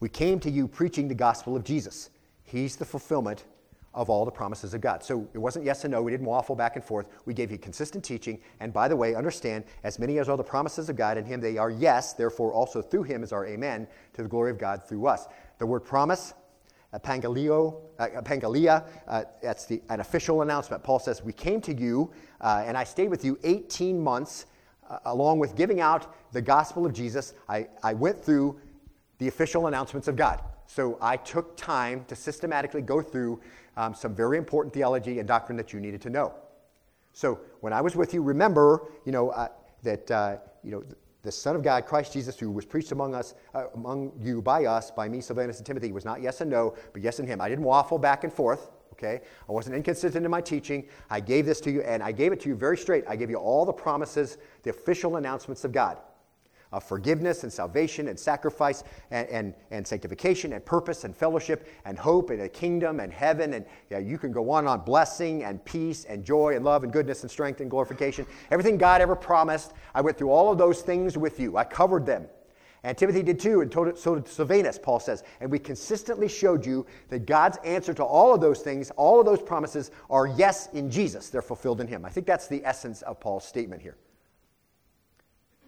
[0.00, 2.10] We came to you preaching the gospel of Jesus.
[2.44, 3.44] He's the fulfillment
[3.92, 5.02] of all the promises of God.
[5.02, 6.02] So it wasn't yes and no.
[6.02, 7.06] We didn't waffle back and forth.
[7.24, 8.40] We gave you consistent teaching.
[8.60, 11.40] And by the way, understand, as many as are the promises of God in Him,
[11.40, 12.12] they are yes.
[12.12, 15.26] Therefore, also through Him is our amen to the glory of God through us.
[15.58, 16.34] The word promise,
[16.98, 20.82] pangaleo, uh, pangalia, uh, that's the, an official announcement.
[20.82, 24.46] Paul says, We came to you, uh, and I stayed with you 18 months,
[24.88, 27.34] uh, along with giving out the gospel of Jesus.
[27.48, 28.60] I, I went through
[29.18, 30.42] the official announcements of God.
[30.66, 33.40] So I took time to systematically go through
[33.76, 36.34] um, some very important theology and doctrine that you needed to know.
[37.12, 39.48] So when I was with you, remember, you know, uh,
[39.82, 40.84] that, uh, you know,
[41.22, 44.64] the Son of God, Christ Jesus, who was preached among us, uh, among you by
[44.64, 47.40] us, by me, Silvanus, and Timothy, was not yes and no, but yes and him.
[47.40, 48.70] I didn't waffle back and forth.
[48.92, 50.86] Okay, I wasn't inconsistent in my teaching.
[51.08, 53.04] I gave this to you, and I gave it to you very straight.
[53.08, 55.98] I gave you all the promises, the official announcements of God
[56.72, 61.98] of forgiveness and salvation and sacrifice and, and, and sanctification and purpose and fellowship and
[61.98, 63.54] hope and a kingdom and heaven.
[63.54, 66.92] And yeah, you can go on on blessing and peace and joy and love and
[66.92, 68.26] goodness and strength and glorification.
[68.50, 71.56] Everything God ever promised, I went through all of those things with you.
[71.56, 72.26] I covered them.
[72.82, 75.22] And Timothy did too, and so did Silvanus, Paul says.
[75.40, 79.26] And we consistently showed you that God's answer to all of those things, all of
[79.26, 81.28] those promises, are yes in Jesus.
[81.28, 82.06] They're fulfilled in Him.
[82.06, 83.96] I think that's the essence of Paul's statement here.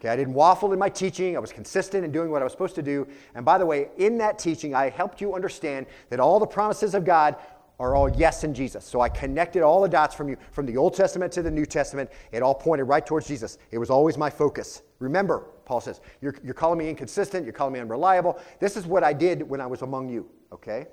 [0.03, 1.37] Okay, I didn't waffle in my teaching.
[1.37, 3.07] I was consistent in doing what I was supposed to do.
[3.37, 6.97] And by the way, in that teaching, I helped you understand that all the promises
[6.97, 7.37] of God
[7.79, 8.85] are all yes in Jesus.
[8.85, 11.65] So I connected all the dots from you, from the Old Testament to the New
[11.65, 12.11] Testament.
[12.33, 13.59] It all pointed right towards Jesus.
[13.71, 14.83] It was always my focus.
[14.99, 18.41] Remember, Paul says, you're, you're calling me inconsistent, you're calling me unreliable.
[18.59, 20.87] This is what I did when I was among you, okay?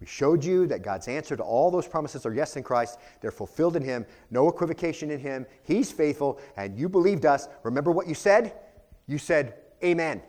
[0.00, 2.98] We showed you that God's answer to all those promises are yes in Christ.
[3.20, 5.46] They're fulfilled in Him, no equivocation in Him.
[5.62, 7.48] He's faithful, and you believed us.
[7.62, 8.52] Remember what you said?
[9.06, 10.22] You said, Amen.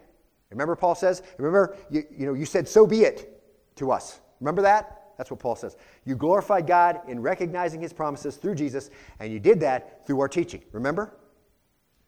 [0.50, 1.24] Remember, Paul says?
[1.38, 3.42] Remember, you, you, know, you said, So be it
[3.76, 4.22] to us.
[4.40, 4.94] Remember that?
[5.18, 5.76] That's what Paul says.
[6.06, 10.30] You glorified God in recognizing His promises through Jesus, and you did that through our
[10.30, 10.62] teaching.
[10.72, 11.14] Remember?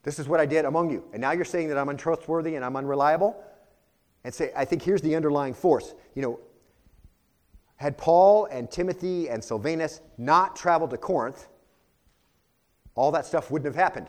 [0.03, 1.03] This is what I did among you.
[1.11, 3.43] And now you're saying that I'm untrustworthy and I'm unreliable?
[4.23, 5.93] And say, I think here's the underlying force.
[6.15, 6.39] You know,
[7.79, 11.47] had Paul and Timothy and Silvanus not traveled to Corinth,
[12.93, 14.07] all that stuff wouldn't have happened.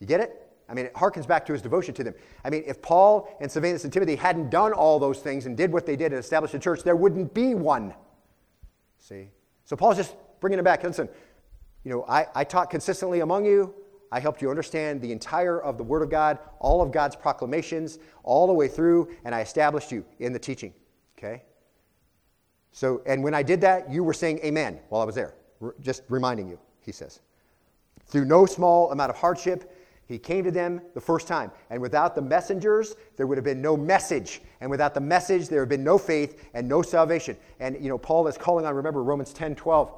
[0.00, 0.50] You get it?
[0.66, 2.14] I mean, it harkens back to his devotion to them.
[2.42, 5.70] I mean, if Paul and Silvanus and Timothy hadn't done all those things and did
[5.70, 7.92] what they did and established a church, there wouldn't be one.
[8.96, 9.28] See?
[9.66, 10.82] So Paul's just bringing it back.
[10.82, 11.06] Listen,
[11.84, 13.74] you know, I, I taught consistently among you.
[14.10, 17.98] I helped you understand the entire of the Word of God, all of God's proclamations,
[18.22, 20.72] all the way through, and I established you in the teaching.
[21.22, 21.42] Okay?
[22.72, 25.34] So, and when I did that, you were saying amen while I was there.
[25.80, 27.20] Just reminding you, he says.
[28.06, 29.70] Through no small amount of hardship,
[30.06, 31.52] he came to them the first time.
[31.70, 34.42] And without the messengers, there would have been no message.
[34.60, 37.36] And without the message, there would have been no faith and no salvation.
[37.60, 39.92] And, you know, Paul is calling on, remember, Romans 10 12.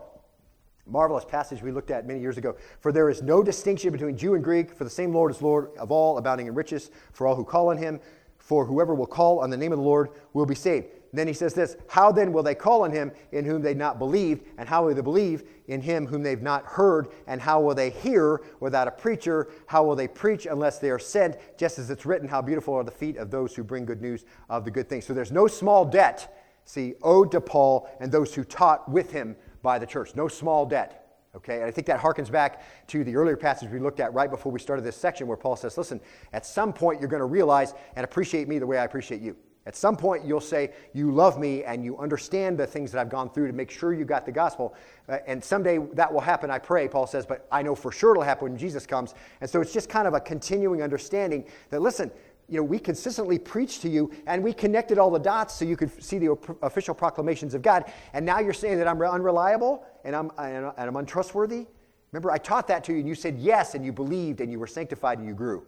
[0.86, 2.56] Marvelous passage we looked at many years ago.
[2.80, 5.70] For there is no distinction between Jew and Greek, for the same Lord is Lord
[5.78, 8.00] of all, abounding in riches for all who call on him.
[8.44, 10.88] For whoever will call on the name of the Lord will be saved.
[11.14, 13.98] Then he says this How then will they call on him in whom they've not
[13.98, 14.44] believed?
[14.58, 17.08] And how will they believe in him whom they've not heard?
[17.26, 19.48] And how will they hear without a preacher?
[19.66, 21.36] How will they preach unless they are sent?
[21.56, 24.26] Just as it's written, How beautiful are the feet of those who bring good news
[24.50, 25.06] of the good things.
[25.06, 29.36] So there's no small debt, see, owed to Paul and those who taught with him
[29.62, 30.14] by the church.
[30.14, 31.03] No small debt.
[31.36, 34.30] Okay, and I think that harkens back to the earlier passage we looked at right
[34.30, 36.00] before we started this section where Paul says, Listen,
[36.32, 39.36] at some point you're going to realize and appreciate me the way I appreciate you.
[39.66, 43.08] At some point, you'll say, You love me and you understand the things that I've
[43.08, 44.74] gone through to make sure you got the gospel.
[45.08, 48.12] Uh, and someday that will happen, I pray, Paul says, but I know for sure
[48.12, 49.14] it'll happen when Jesus comes.
[49.40, 52.10] And so it's just kind of a continuing understanding that, listen,
[52.48, 55.76] you know, we consistently preached to you and we connected all the dots so you
[55.76, 56.32] could see the
[56.62, 57.90] official proclamations of God.
[58.12, 61.66] And now you're saying that I'm unreliable and I'm, and I'm untrustworthy?
[62.12, 64.58] Remember, I taught that to you and you said yes and you believed and you
[64.58, 65.66] were sanctified and you grew.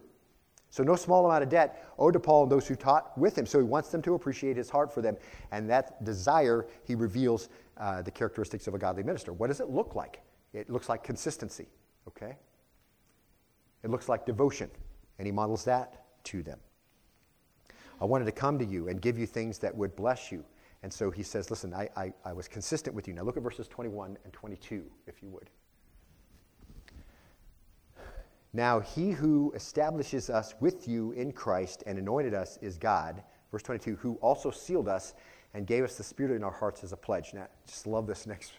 [0.71, 3.47] So, no small amount of debt owed to Paul and those who taught with him.
[3.47, 5.17] So, he wants them to appreciate his heart for them.
[5.51, 7.49] And that desire, he reveals
[7.79, 9.33] uh, the characteristics of a godly minister.
[9.33, 10.21] What does it look like?
[10.53, 11.69] It looks like consistency,
[12.09, 12.37] okay?
[13.83, 14.71] It looks like devotion.
[15.19, 16.59] And he models that to them.
[18.01, 20.45] I wanted to come to you and give you things that would bless you.
[20.83, 23.15] And so he says, Listen, I, I, I was consistent with you.
[23.15, 25.51] Now look at verses 21 and 22, if you would.
[28.57, 33.63] Now, he who establishes us with you in Christ and anointed us is God, verse
[33.63, 35.13] 22, who also sealed us
[35.53, 37.35] and gave us the Spirit in our hearts as a pledge.
[37.35, 38.53] Now, just love this next,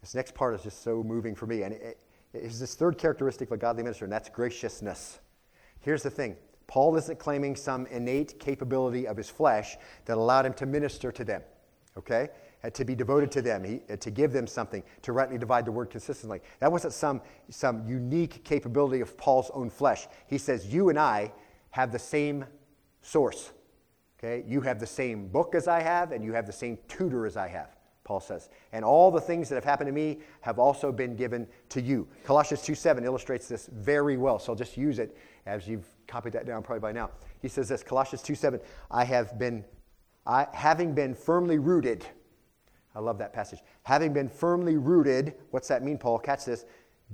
[0.00, 1.62] this next part is just so moving for me.
[1.62, 1.98] And it,
[2.32, 5.20] it is this third characteristic of a godly minister, and that's graciousness.
[5.78, 6.36] Here's the thing
[6.66, 11.24] Paul isn't claiming some innate capability of his flesh that allowed him to minister to
[11.24, 11.42] them,
[11.96, 12.28] okay?
[12.72, 15.90] to be devoted to them, he, to give them something, to rightly divide the word
[15.90, 16.40] consistently.
[16.60, 20.06] That wasn't some, some unique capability of Paul's own flesh.
[20.26, 21.32] He says, You and I
[21.70, 22.44] have the same
[23.02, 23.52] source.
[24.18, 24.44] Okay?
[24.46, 27.36] You have the same book as I have, and you have the same tutor as
[27.36, 28.48] I have, Paul says.
[28.72, 32.08] And all the things that have happened to me have also been given to you.
[32.24, 36.32] Colossians 2 7 illustrates this very well, so I'll just use it as you've copied
[36.32, 37.10] that down probably by now.
[37.40, 39.64] He says this Colossians 2 7, I have been,
[40.26, 42.04] I, having been firmly rooted.
[42.94, 43.60] I love that passage.
[43.82, 46.18] Having been firmly rooted, what's that mean, Paul?
[46.18, 46.64] Catch this.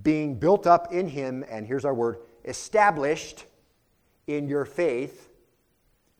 [0.02, 3.46] Being built up in him, and here's our word, established
[4.28, 5.28] in your faith,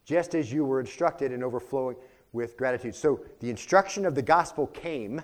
[0.04, 1.96] just as you were instructed and overflowing
[2.32, 2.94] with gratitude.
[2.94, 5.22] So the instruction of the gospel came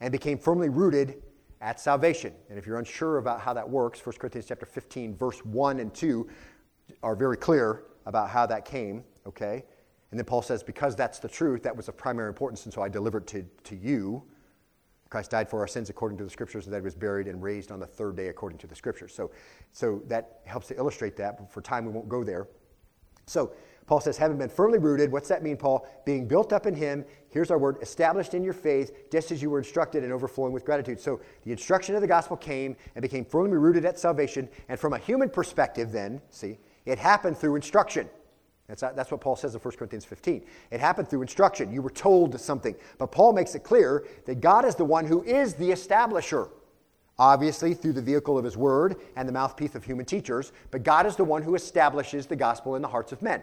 [0.00, 1.22] and became firmly rooted
[1.60, 2.32] at salvation.
[2.48, 5.94] And if you're unsure about how that works, 1 Corinthians chapter 15, verse 1 and
[5.94, 6.28] 2
[7.02, 9.64] are very clear about how that came, okay?
[10.10, 12.82] And then Paul says, because that's the truth, that was of primary importance, and so
[12.82, 14.22] I delivered to, to you.
[15.08, 17.42] Christ died for our sins according to the scriptures, and that he was buried and
[17.42, 19.14] raised on the third day according to the scriptures.
[19.14, 19.30] So,
[19.72, 22.48] so that helps to illustrate that, but for time we won't go there.
[23.26, 23.52] So
[23.86, 25.86] Paul says, having been firmly rooted, what's that mean, Paul?
[26.04, 29.48] Being built up in him, here's our word, established in your faith, just as you
[29.48, 31.00] were instructed and overflowing with gratitude.
[31.00, 34.48] So the instruction of the gospel came and became firmly rooted at salvation.
[34.68, 38.08] And from a human perspective, then, see, it happened through instruction.
[38.66, 40.44] That's, that's what Paul says in 1 Corinthians 15.
[40.72, 41.72] It happened through instruction.
[41.72, 42.74] You were told something.
[42.98, 46.50] But Paul makes it clear that God is the one who is the establisher.
[47.18, 51.06] Obviously, through the vehicle of his word and the mouthpiece of human teachers, but God
[51.06, 53.42] is the one who establishes the gospel in the hearts of men.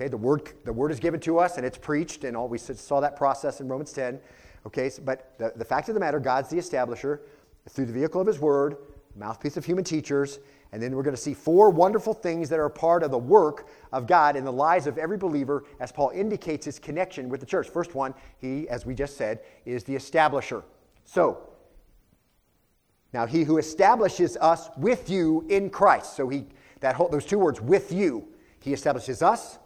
[0.00, 2.56] Okay, the word, the word is given to us and it's preached, and all we
[2.56, 4.18] saw that process in Romans 10.
[4.66, 7.20] Okay, so, but the, the fact of the matter, God's the establisher
[7.68, 8.78] through the vehicle of his word,
[9.14, 10.38] mouthpiece of human teachers,
[10.72, 13.68] and then we're going to see four wonderful things that are part of the work
[13.92, 17.46] of God in the lives of every believer as Paul indicates his connection with the
[17.46, 17.68] church.
[17.68, 20.62] First one, he, as we just said, is the establisher.
[21.04, 21.46] So,
[23.12, 26.16] now he who establishes us with you in Christ.
[26.16, 26.46] So he
[26.78, 28.26] that whole, those two words with you.
[28.60, 29.58] He establishes us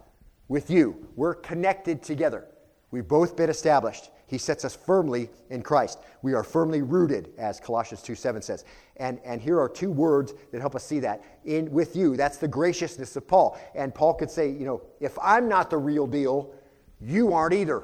[0.47, 1.07] with you.
[1.15, 2.45] We're connected together.
[2.91, 4.09] We've both been established.
[4.27, 5.99] He sets us firmly in Christ.
[6.21, 8.65] We are firmly rooted, as Colossians 2 7 says.
[8.97, 11.23] And, and here are two words that help us see that.
[11.45, 13.59] In with you, that's the graciousness of Paul.
[13.75, 16.53] And Paul could say, you know, if I'm not the real deal,
[16.99, 17.83] you aren't either.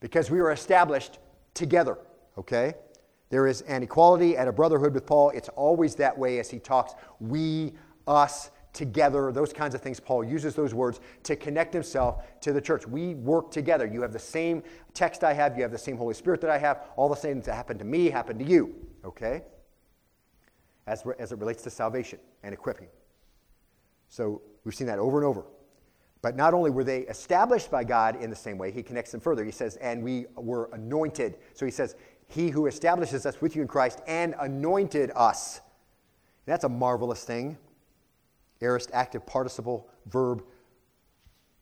[0.00, 1.18] Because we are established
[1.52, 1.98] together.
[2.38, 2.74] Okay?
[3.28, 5.30] There is an equality and a brotherhood with Paul.
[5.30, 7.74] It's always that way as he talks we,
[8.06, 9.98] us, together, those kinds of things.
[9.98, 12.86] Paul uses those words to connect himself to the church.
[12.86, 13.86] We work together.
[13.86, 14.62] You have the same
[14.94, 16.84] text I have, you have the same Holy Spirit that I have.
[16.96, 19.42] All the same things that happened to me happen to you, okay?
[20.86, 22.88] As, as it relates to salvation and equipping.
[24.08, 25.44] So we've seen that over and over.
[26.22, 29.20] But not only were they established by God in the same way, he connects them
[29.20, 29.44] further.
[29.44, 31.38] He says, and we were anointed.
[31.54, 31.96] So he says,
[32.28, 35.60] he who establishes us with you in Christ and anointed us.
[36.44, 37.56] That's a marvelous thing
[38.60, 40.42] aorist active participle verb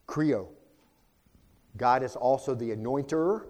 [0.07, 0.47] chrio.
[1.77, 3.45] God is also the anointer.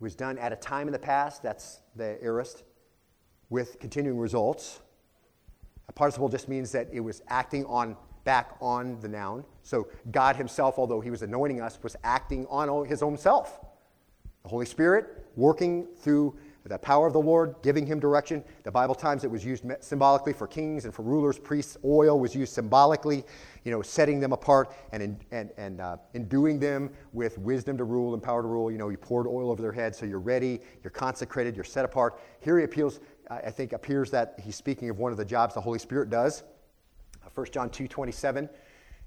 [0.00, 2.64] Was done at a time in the past, that's the aorist,
[3.50, 4.80] with continuing results.
[5.88, 9.44] A participle just means that it was acting on back on the noun.
[9.62, 13.60] So God himself, although he was anointing us, was acting on his own self.
[14.42, 18.44] The Holy Spirit working through the power of the Lord, giving him direction.
[18.62, 21.76] The Bible times it was used symbolically for kings and for rulers, priests.
[21.84, 23.24] Oil was used symbolically,
[23.64, 27.84] you know, setting them apart and, in, and, and uh, enduing them with wisdom to
[27.84, 28.70] rule and power to rule.
[28.70, 31.84] You know, you poured oil over their head, so you're ready, you're consecrated, you're set
[31.84, 32.20] apart.
[32.40, 35.60] Here he appeals, I think, appears that he's speaking of one of the jobs the
[35.60, 36.44] Holy Spirit does.
[37.34, 38.48] 1 John 2 27.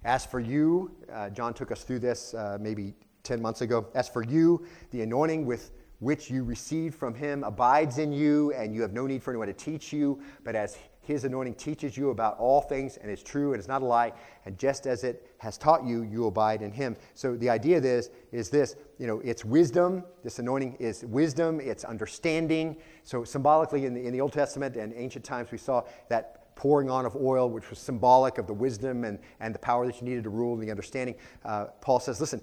[0.03, 2.93] As for you, uh, John took us through this uh, maybe
[3.23, 3.87] 10 months ago.
[3.95, 8.73] As for you, the anointing with which you received from him abides in you, and
[8.73, 10.21] you have no need for anyone to teach you.
[10.43, 13.81] But as his anointing teaches you about all things and is true and is not
[13.81, 14.11] a lie.
[14.45, 16.95] And just as it has taught you, you abide in him.
[17.13, 20.03] So the idea of this is this, you know, it's wisdom.
[20.23, 22.77] This anointing is wisdom, it's understanding.
[23.03, 26.89] So symbolically in the, in the Old Testament and ancient times, we saw that pouring
[26.89, 30.07] on of oil, which was symbolic of the wisdom and, and the power that you
[30.07, 31.15] needed to rule and the understanding.
[31.43, 32.41] Uh, Paul says, listen,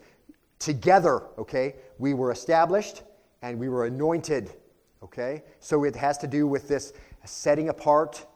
[0.58, 3.02] together, okay, we were established
[3.42, 4.52] and we were anointed,
[5.02, 5.42] okay?
[5.60, 6.92] So it has to do with this
[7.24, 8.26] setting apart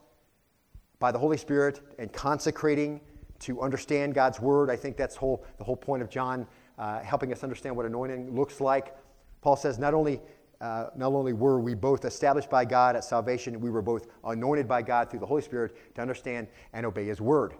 [0.99, 3.01] by the Holy Spirit and consecrating
[3.39, 4.69] to understand God's word.
[4.69, 6.47] I think that's whole, the whole point of John
[6.77, 8.95] uh, helping us understand what anointing looks like.
[9.41, 10.21] Paul says not only,
[10.59, 14.67] uh, not only were we both established by God at salvation, we were both anointed
[14.67, 17.53] by God through the Holy Spirit to understand and obey his word.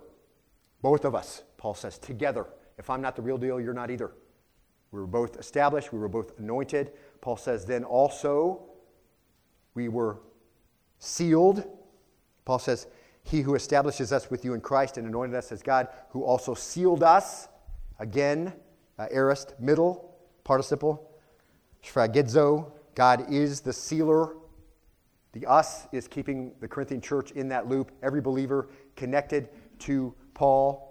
[0.82, 2.48] Both of us, Paul says, together.
[2.78, 4.12] If I'm not the real deal, you're not either.
[4.92, 6.94] We were both established, we were both anointed.
[7.22, 8.64] Paul says, then also
[9.74, 10.20] we were
[11.00, 11.64] sealed.
[12.46, 12.88] Paul says,
[13.24, 16.54] he who establishes us with you in Christ and anointed us as God, who also
[16.54, 17.50] sealed us,
[18.00, 18.54] again,
[18.98, 21.12] uh, aorist, middle, participle,
[21.84, 24.36] sphragizo, God is the sealer.
[25.34, 29.50] The us is keeping the Corinthian church in that loop, every believer connected
[29.80, 30.87] to Paul.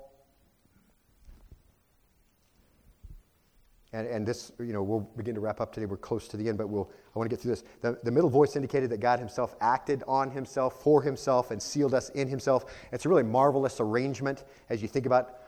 [3.97, 5.87] And, and this, you know, we'll begin to wrap up today.
[5.87, 7.65] We're close to the end, but we'll, I want to get through this.
[7.81, 11.95] The, the middle voice indicated that God himself acted on himself, for himself, and sealed
[11.95, 12.67] us in himself.
[12.93, 15.39] It's a really marvelous arrangement as you think about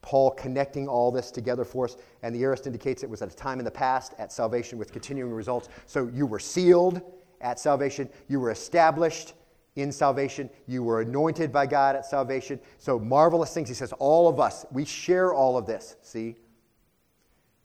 [0.00, 1.98] Paul connecting all this together for us.
[2.22, 4.90] And the aorist indicates it was at a time in the past at salvation with
[4.90, 5.68] continuing results.
[5.84, 7.02] So you were sealed
[7.42, 9.34] at salvation, you were established
[9.76, 12.58] in salvation, you were anointed by God at salvation.
[12.78, 13.68] So marvelous things.
[13.68, 15.96] He says, all of us, we share all of this.
[16.00, 16.36] See?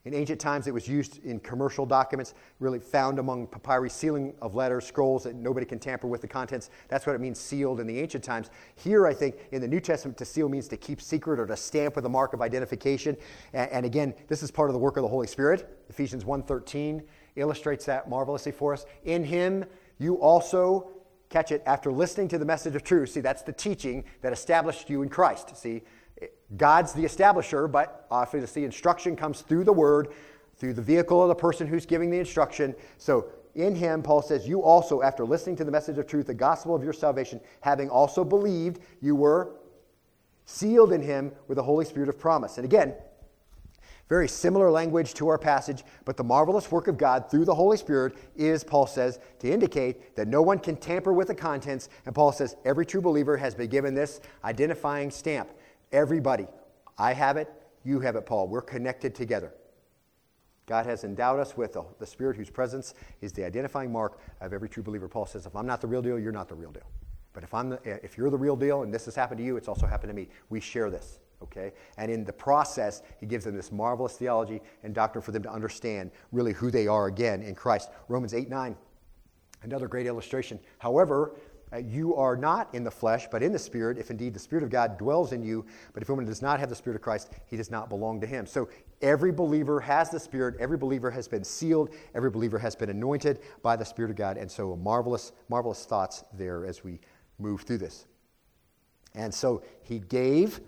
[0.07, 4.55] In ancient times, it was used in commercial documents, really found among papyri, sealing of
[4.55, 6.69] letters, scrolls that nobody can tamper with the contents.
[6.87, 8.49] That's what it means sealed in the ancient times.
[8.77, 11.57] Here, I think, in the New Testament, to seal means to keep secret or to
[11.57, 13.17] stamp with a mark of identification.
[13.51, 15.77] And, again, this is part of the work of the Holy Spirit.
[15.89, 17.03] Ephesians 1.13
[17.35, 18.85] illustrates that marvelously for us.
[19.03, 19.65] In him,
[19.97, 20.89] you also
[21.27, 23.09] catch it after listening to the message of truth.
[23.09, 25.57] See, that's the teaching that established you in Christ.
[25.57, 25.81] See,
[26.55, 30.09] God's the establisher, but obviously instruction comes through the word,
[30.55, 32.75] through the vehicle of the person who's giving the instruction.
[32.97, 36.33] So in him, Paul says, You also, after listening to the message of truth, the
[36.33, 39.55] gospel of your salvation, having also believed, you were
[40.45, 42.57] sealed in him with the Holy Spirit of promise.
[42.57, 42.95] And again,
[44.09, 47.75] very similar language to our passage, but the marvelous work of God through the Holy
[47.75, 51.89] Spirit is, Paul says, to indicate that no one can tamper with the contents.
[52.05, 55.49] And Paul says every true believer has been given this identifying stamp.
[55.91, 56.47] Everybody.
[56.97, 57.51] I have it,
[57.83, 58.47] you have it, Paul.
[58.47, 59.53] We're connected together.
[60.65, 64.67] God has endowed us with the, Spirit whose presence is the identifying mark of every
[64.67, 65.07] true believer.
[65.07, 66.89] Paul says, if I'm not the real deal, you're not the real deal.
[67.31, 69.43] But if, I'm the, eh, if you're the real deal and this has happened to
[69.45, 70.27] you, it's also happened to me.
[70.49, 71.71] We share this, okay?
[71.97, 75.51] And in the process, he gives them this marvelous theology and doctrine for them to
[75.51, 77.89] understand really who they are again in Christ.
[78.09, 78.75] Romans 8 9,
[79.63, 80.59] another great illustration.
[80.79, 81.35] However,
[81.73, 84.63] uh, you are not in the flesh, but in the Spirit, if indeed the Spirit
[84.63, 85.65] of God dwells in you.
[85.93, 88.27] But if anyone does not have the Spirit of Christ, he does not belong to
[88.27, 88.45] him.
[88.45, 88.69] So
[89.01, 90.55] every believer has the Spirit.
[90.59, 91.93] Every believer has been sealed.
[92.15, 94.37] Every believer has been anointed by the Spirit of God.
[94.37, 97.01] And so marvelous, marvelous thoughts there as we
[97.37, 98.07] move through this.
[99.13, 100.61] And so he gave,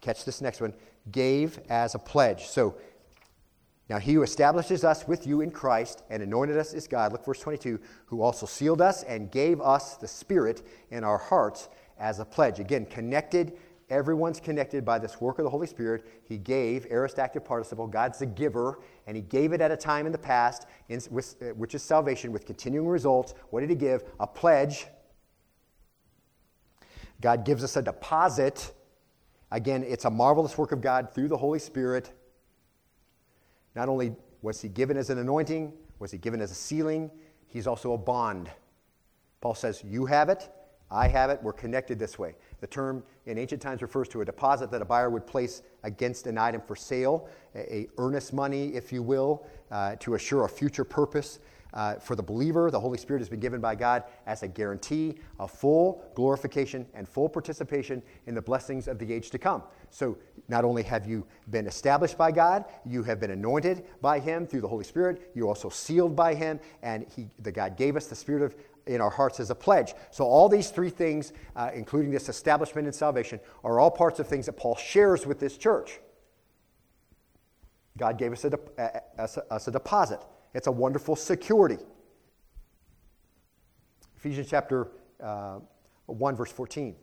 [0.00, 0.72] catch this next one,
[1.12, 2.46] gave as a pledge.
[2.46, 2.76] So
[3.90, 7.24] now, he who establishes us with you in Christ and anointed us is God, look
[7.24, 11.68] verse 22, who also sealed us and gave us the Spirit in our hearts
[11.98, 12.60] as a pledge.
[12.60, 13.58] Again, connected,
[13.90, 16.06] everyone's connected by this work of the Holy Spirit.
[16.22, 18.78] He gave, aorist active participle, God's the giver,
[19.08, 22.30] and he gave it at a time in the past, in, with, which is salvation,
[22.30, 23.34] with continuing results.
[23.50, 24.04] What did he give?
[24.20, 24.86] A pledge.
[27.20, 28.72] God gives us a deposit.
[29.50, 32.12] Again, it's a marvelous work of God through the Holy Spirit
[33.74, 37.10] not only was he given as an anointing, was he given as a sealing,
[37.46, 38.50] he's also a bond.
[39.40, 40.48] Paul says, You have it,
[40.90, 42.34] I have it, we're connected this way.
[42.60, 46.26] The term in ancient times refers to a deposit that a buyer would place against
[46.26, 50.48] an item for sale, a, a earnest money, if you will, uh, to assure a
[50.48, 51.38] future purpose.
[51.72, 55.16] Uh, for the believer, the Holy Spirit has been given by God as a guarantee
[55.38, 59.62] of full glorification and full participation in the blessings of the age to come.
[59.90, 60.18] So,
[60.48, 64.62] not only have you been established by God, you have been anointed by Him through
[64.62, 68.14] the Holy Spirit, you're also sealed by Him, and he, the God gave us the
[68.14, 68.54] Spirit of
[68.86, 69.94] in our hearts as a pledge.
[70.10, 74.26] So, all these three things, uh, including this establishment and salvation, are all parts of
[74.26, 76.00] things that Paul shares with this church.
[77.96, 80.20] God gave us a, de- a, a, us a deposit.
[80.54, 81.78] It's a wonderful security.
[84.16, 84.88] Ephesians chapter
[85.22, 85.60] uh,
[86.06, 86.94] 1, verse 14.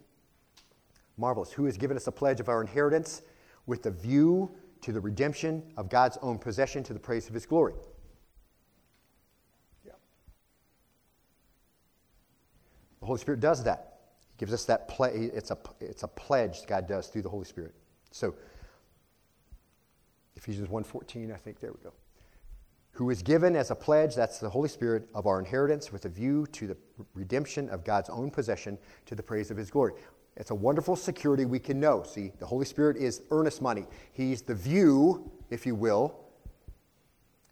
[1.18, 1.52] Marvelous.
[1.52, 3.22] Who has given us a pledge of our inheritance
[3.66, 7.45] with the view to the redemption of God's own possession to the praise of his
[7.45, 7.74] glory.
[9.86, 9.93] Yeah.
[13.00, 14.00] The Holy Spirit does that.
[14.30, 17.45] He gives us that ple- it's a it's a pledge God does through the Holy
[17.45, 17.74] Spirit.
[18.12, 18.36] So
[20.36, 21.93] Ephesians 1:14, I think there we go.
[22.98, 26.10] Who is given as a pledge, that's the Holy Spirit, of our inheritance with a
[26.10, 26.78] view to the
[27.14, 28.76] redemption of God's own possession
[29.06, 29.93] to the praise of his glory.
[30.36, 32.02] It's a wonderful security we can know.
[32.02, 33.86] See, the Holy Spirit is earnest money.
[34.14, 36.18] He's the view, if you will.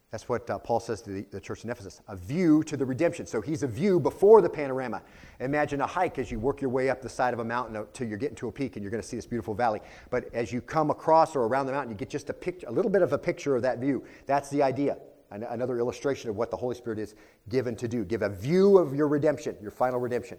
[0.09, 2.85] That's what uh, Paul says to the, the, church in Ephesus a view to the
[2.85, 3.27] redemption.
[3.27, 5.03] So he's a view before the panorama.
[5.41, 8.07] Imagine a hike as you work your way up the side of a mountain until
[8.07, 9.81] you're getting to a peak and you're going to see this beautiful valley.
[10.09, 12.71] But as you come across or around the mountain, you get just a, picture, a
[12.71, 14.03] little bit of a picture of that view.
[14.25, 14.97] That's the idea.
[15.31, 17.15] An- another illustration of what the Holy Spirit is
[17.49, 18.03] given to do.
[18.03, 20.37] Give a view of your redemption, your final redemption.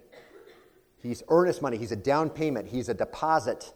[1.02, 1.76] He's earnest money.
[1.76, 2.68] He's a down payment.
[2.68, 3.72] He's a deposit.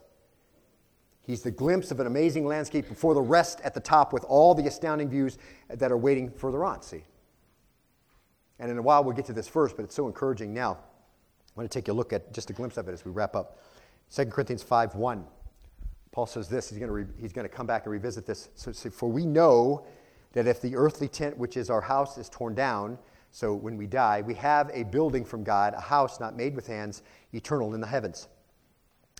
[1.22, 4.54] He's the glimpse of an amazing landscape before the rest at the top with all
[4.54, 5.38] the astounding views
[5.68, 7.04] that are waiting further on, see?
[8.58, 10.72] And in a while, we'll get to this first, but it's so encouraging now.
[10.72, 13.36] I want to take a look at just a glimpse of it as we wrap
[13.36, 13.58] up.
[14.14, 15.24] 2 Corinthians 5 1.
[16.12, 16.68] Paul says this.
[16.68, 18.48] He's going to, re, he's going to come back and revisit this.
[18.54, 19.86] So, for we know
[20.32, 22.98] that if the earthly tent, which is our house, is torn down,
[23.32, 26.66] so when we die, we have a building from God, a house not made with
[26.66, 27.02] hands,
[27.32, 28.28] eternal in the heavens.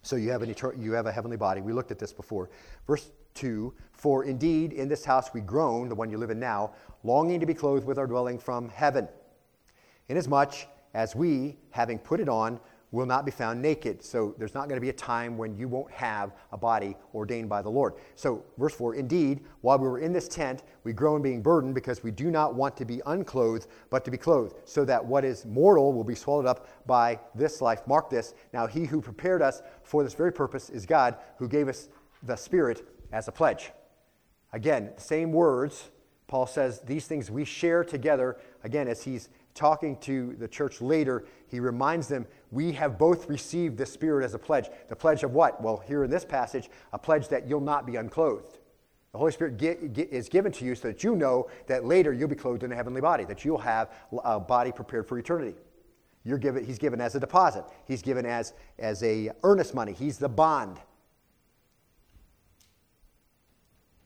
[0.02, 1.60] So you have, an etern- you have a heavenly body.
[1.60, 2.50] We looked at this before.
[2.86, 6.72] Verse 2 For indeed in this house we groan, the one you live in now,
[7.04, 9.08] longing to be clothed with our dwelling from heaven.
[10.08, 10.54] Inasmuch
[10.94, 12.58] as we, having put it on,
[12.92, 14.02] will not be found naked.
[14.02, 17.48] So there's not going to be a time when you won't have a body ordained
[17.48, 17.94] by the Lord.
[18.16, 22.02] So, verse 4 Indeed, while we were in this tent, we groan being burdened because
[22.02, 25.46] we do not want to be unclothed, but to be clothed, so that what is
[25.46, 27.86] mortal will be swallowed up by this life.
[27.86, 28.34] Mark this.
[28.52, 31.88] Now, he who prepared us for this very purpose is God, who gave us
[32.22, 33.72] the Spirit as a pledge.
[34.52, 35.90] Again, same words.
[36.26, 38.36] Paul says these things we share together.
[38.62, 43.76] Again, as he's talking to the church later, he reminds them, We have both received
[43.78, 44.68] the Spirit as a pledge.
[44.88, 45.62] The pledge of what?
[45.62, 48.58] Well, here in this passage, a pledge that you'll not be unclothed.
[49.12, 52.12] The Holy Spirit get, get, is given to you so that you know that later
[52.12, 53.90] you'll be clothed in a heavenly body, that you'll have
[54.24, 55.56] a body prepared for eternity.
[56.24, 57.64] You're given, he's given as a deposit.
[57.86, 59.92] He's given as, as a earnest money.
[59.92, 60.78] He's the bond.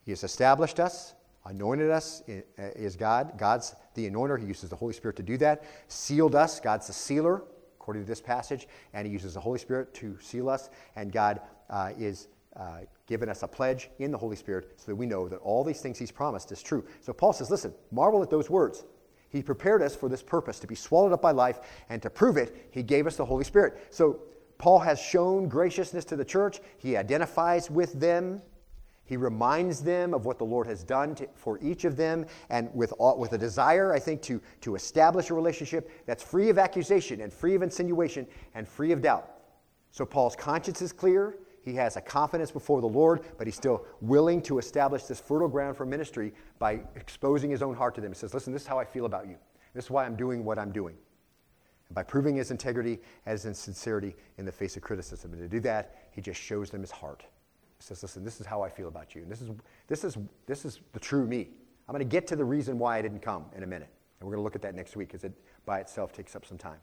[0.04, 1.14] He has established us
[1.46, 3.38] anointed us uh, is God.
[3.38, 4.38] God's the anointer.
[4.38, 5.64] He uses the Holy Spirit to do that.
[5.88, 6.60] Sealed us.
[6.60, 7.42] God's the sealer,
[7.76, 8.68] according to this passage.
[8.92, 10.70] And He uses the Holy Spirit to seal us.
[10.96, 11.40] And God
[11.70, 15.28] uh, is uh, given us a pledge in the Holy Spirit so that we know
[15.28, 16.84] that all these things He's promised is true.
[17.00, 18.84] So Paul says, listen, marvel at those words.
[19.28, 22.36] He prepared us for this purpose, to be swallowed up by life, and to prove
[22.36, 23.88] it, He gave us the Holy Spirit.
[23.90, 24.20] So
[24.58, 26.60] Paul has shown graciousness to the church.
[26.78, 28.40] He identifies with them
[29.04, 32.70] he reminds them of what the Lord has done to, for each of them, and
[32.74, 36.58] with, all, with a desire, I think, to, to establish a relationship that's free of
[36.58, 39.30] accusation and free of insinuation and free of doubt.
[39.90, 41.36] So Paul's conscience is clear.
[41.62, 45.48] He has a confidence before the Lord, but he's still willing to establish this fertile
[45.48, 48.12] ground for ministry by exposing his own heart to them.
[48.12, 49.36] He says, Listen, this is how I feel about you.
[49.74, 50.96] This is why I'm doing what I'm doing.
[51.88, 55.32] And by proving his integrity as his sincerity in the face of criticism.
[55.32, 57.24] And to do that, he just shows them his heart
[57.78, 59.22] says, listen, this is how I feel about you.
[59.22, 59.50] And this is,
[59.88, 60.16] this is,
[60.46, 61.48] this is the true me.
[61.88, 63.90] I'm going to get to the reason why I didn't come in a minute.
[64.18, 65.32] And we're going to look at that next week because it
[65.66, 66.78] by itself takes up some time.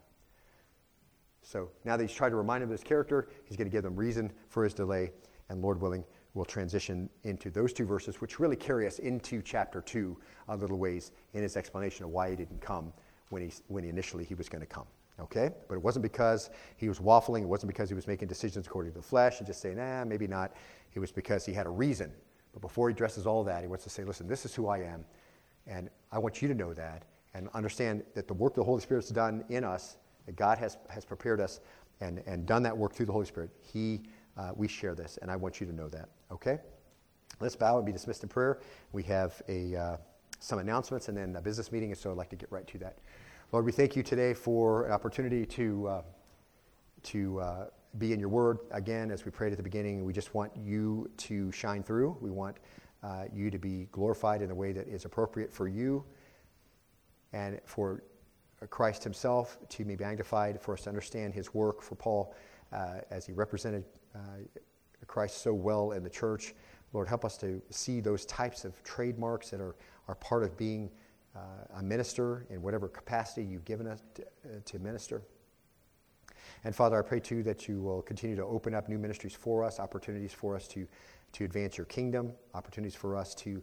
[1.42, 3.82] So now that he's tried to remind them of his character, he's going to give
[3.82, 5.10] them reason for his delay.
[5.48, 9.80] And Lord willing, we'll transition into those two verses, which really carry us into chapter
[9.80, 10.16] 2
[10.48, 12.92] a little ways in his explanation of why he didn't come
[13.30, 14.86] when, he, when he initially he was going to come.
[15.20, 15.50] Okay?
[15.68, 17.42] But it wasn't because he was waffling.
[17.42, 20.04] It wasn't because he was making decisions according to the flesh and just saying, nah,
[20.04, 20.54] maybe not.
[20.94, 22.12] It was because he had a reason.
[22.52, 24.78] But before he addresses all that, he wants to say, listen, this is who I
[24.78, 25.04] am.
[25.66, 27.04] And I want you to know that
[27.34, 29.96] and understand that the work the Holy Spirit's done in us,
[30.26, 31.60] that God has, has prepared us
[32.00, 33.50] and, and done that work through the Holy Spirit.
[33.72, 34.02] He,
[34.36, 36.08] uh, we share this, and I want you to know that.
[36.30, 36.58] Okay?
[37.40, 38.60] Let's bow and be dismissed in prayer.
[38.92, 39.96] We have a, uh,
[40.40, 42.78] some announcements and then a business meeting, and so I'd like to get right to
[42.78, 42.98] that.
[43.52, 46.02] Lord, we thank you today for an opportunity to, uh,
[47.02, 47.66] to uh,
[47.98, 50.06] be in your word again, as we prayed at the beginning.
[50.06, 52.16] We just want you to shine through.
[52.22, 52.56] We want
[53.02, 56.02] uh, you to be glorified in a way that is appropriate for you
[57.34, 58.04] and for
[58.70, 62.34] Christ himself to be magnified, for us to understand his work, for Paul
[62.72, 63.84] uh, as he represented
[64.14, 64.18] uh,
[65.06, 66.54] Christ so well in the church.
[66.94, 69.76] Lord, help us to see those types of trademarks that are,
[70.08, 70.90] are part of being
[71.34, 75.22] uh, a minister in whatever capacity you've given us to, uh, to minister.
[76.64, 79.64] And Father, I pray too that you will continue to open up new ministries for
[79.64, 80.86] us, opportunities for us to,
[81.32, 83.62] to advance your kingdom, opportunities for us to,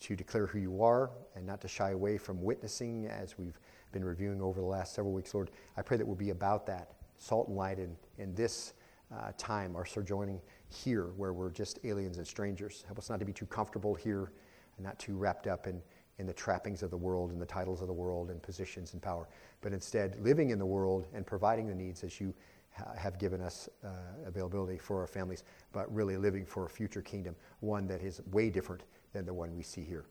[0.00, 3.58] to declare who you are and not to shy away from witnessing as we've
[3.92, 5.34] been reviewing over the last several weeks.
[5.34, 8.72] Lord, I pray that we'll be about that, salt and light in, in this
[9.14, 12.84] uh, time, our sojourning here where we're just aliens and strangers.
[12.86, 14.32] Help us not to be too comfortable here
[14.76, 15.82] and not too wrapped up in,
[16.20, 19.02] in the trappings of the world and the titles of the world and positions and
[19.02, 19.26] power,
[19.62, 22.34] but instead living in the world and providing the needs as you
[22.72, 23.88] ha- have given us uh,
[24.26, 25.42] availability for our families,
[25.72, 29.56] but really living for a future kingdom, one that is way different than the one
[29.56, 30.04] we see here.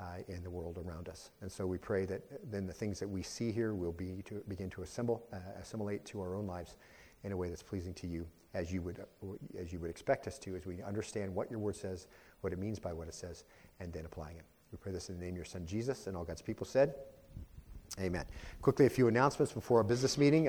[0.00, 1.32] Uh, in the world around us.
[1.40, 2.22] And so we pray that
[2.52, 6.04] then the things that we see here will be to begin to assemble, uh, assimilate
[6.04, 6.76] to our own lives
[7.24, 8.24] in a way that's pleasing to you
[8.54, 9.04] as you would,
[9.58, 12.06] as you would expect us to, as we understand what your word says,
[12.42, 13.42] what it means by what it says,
[13.80, 14.44] and then applying it.
[14.72, 16.94] We pray this in the name of your son Jesus, and all God's people said,
[18.00, 18.24] Amen.
[18.62, 20.48] Quickly, a few announcements before our business meeting.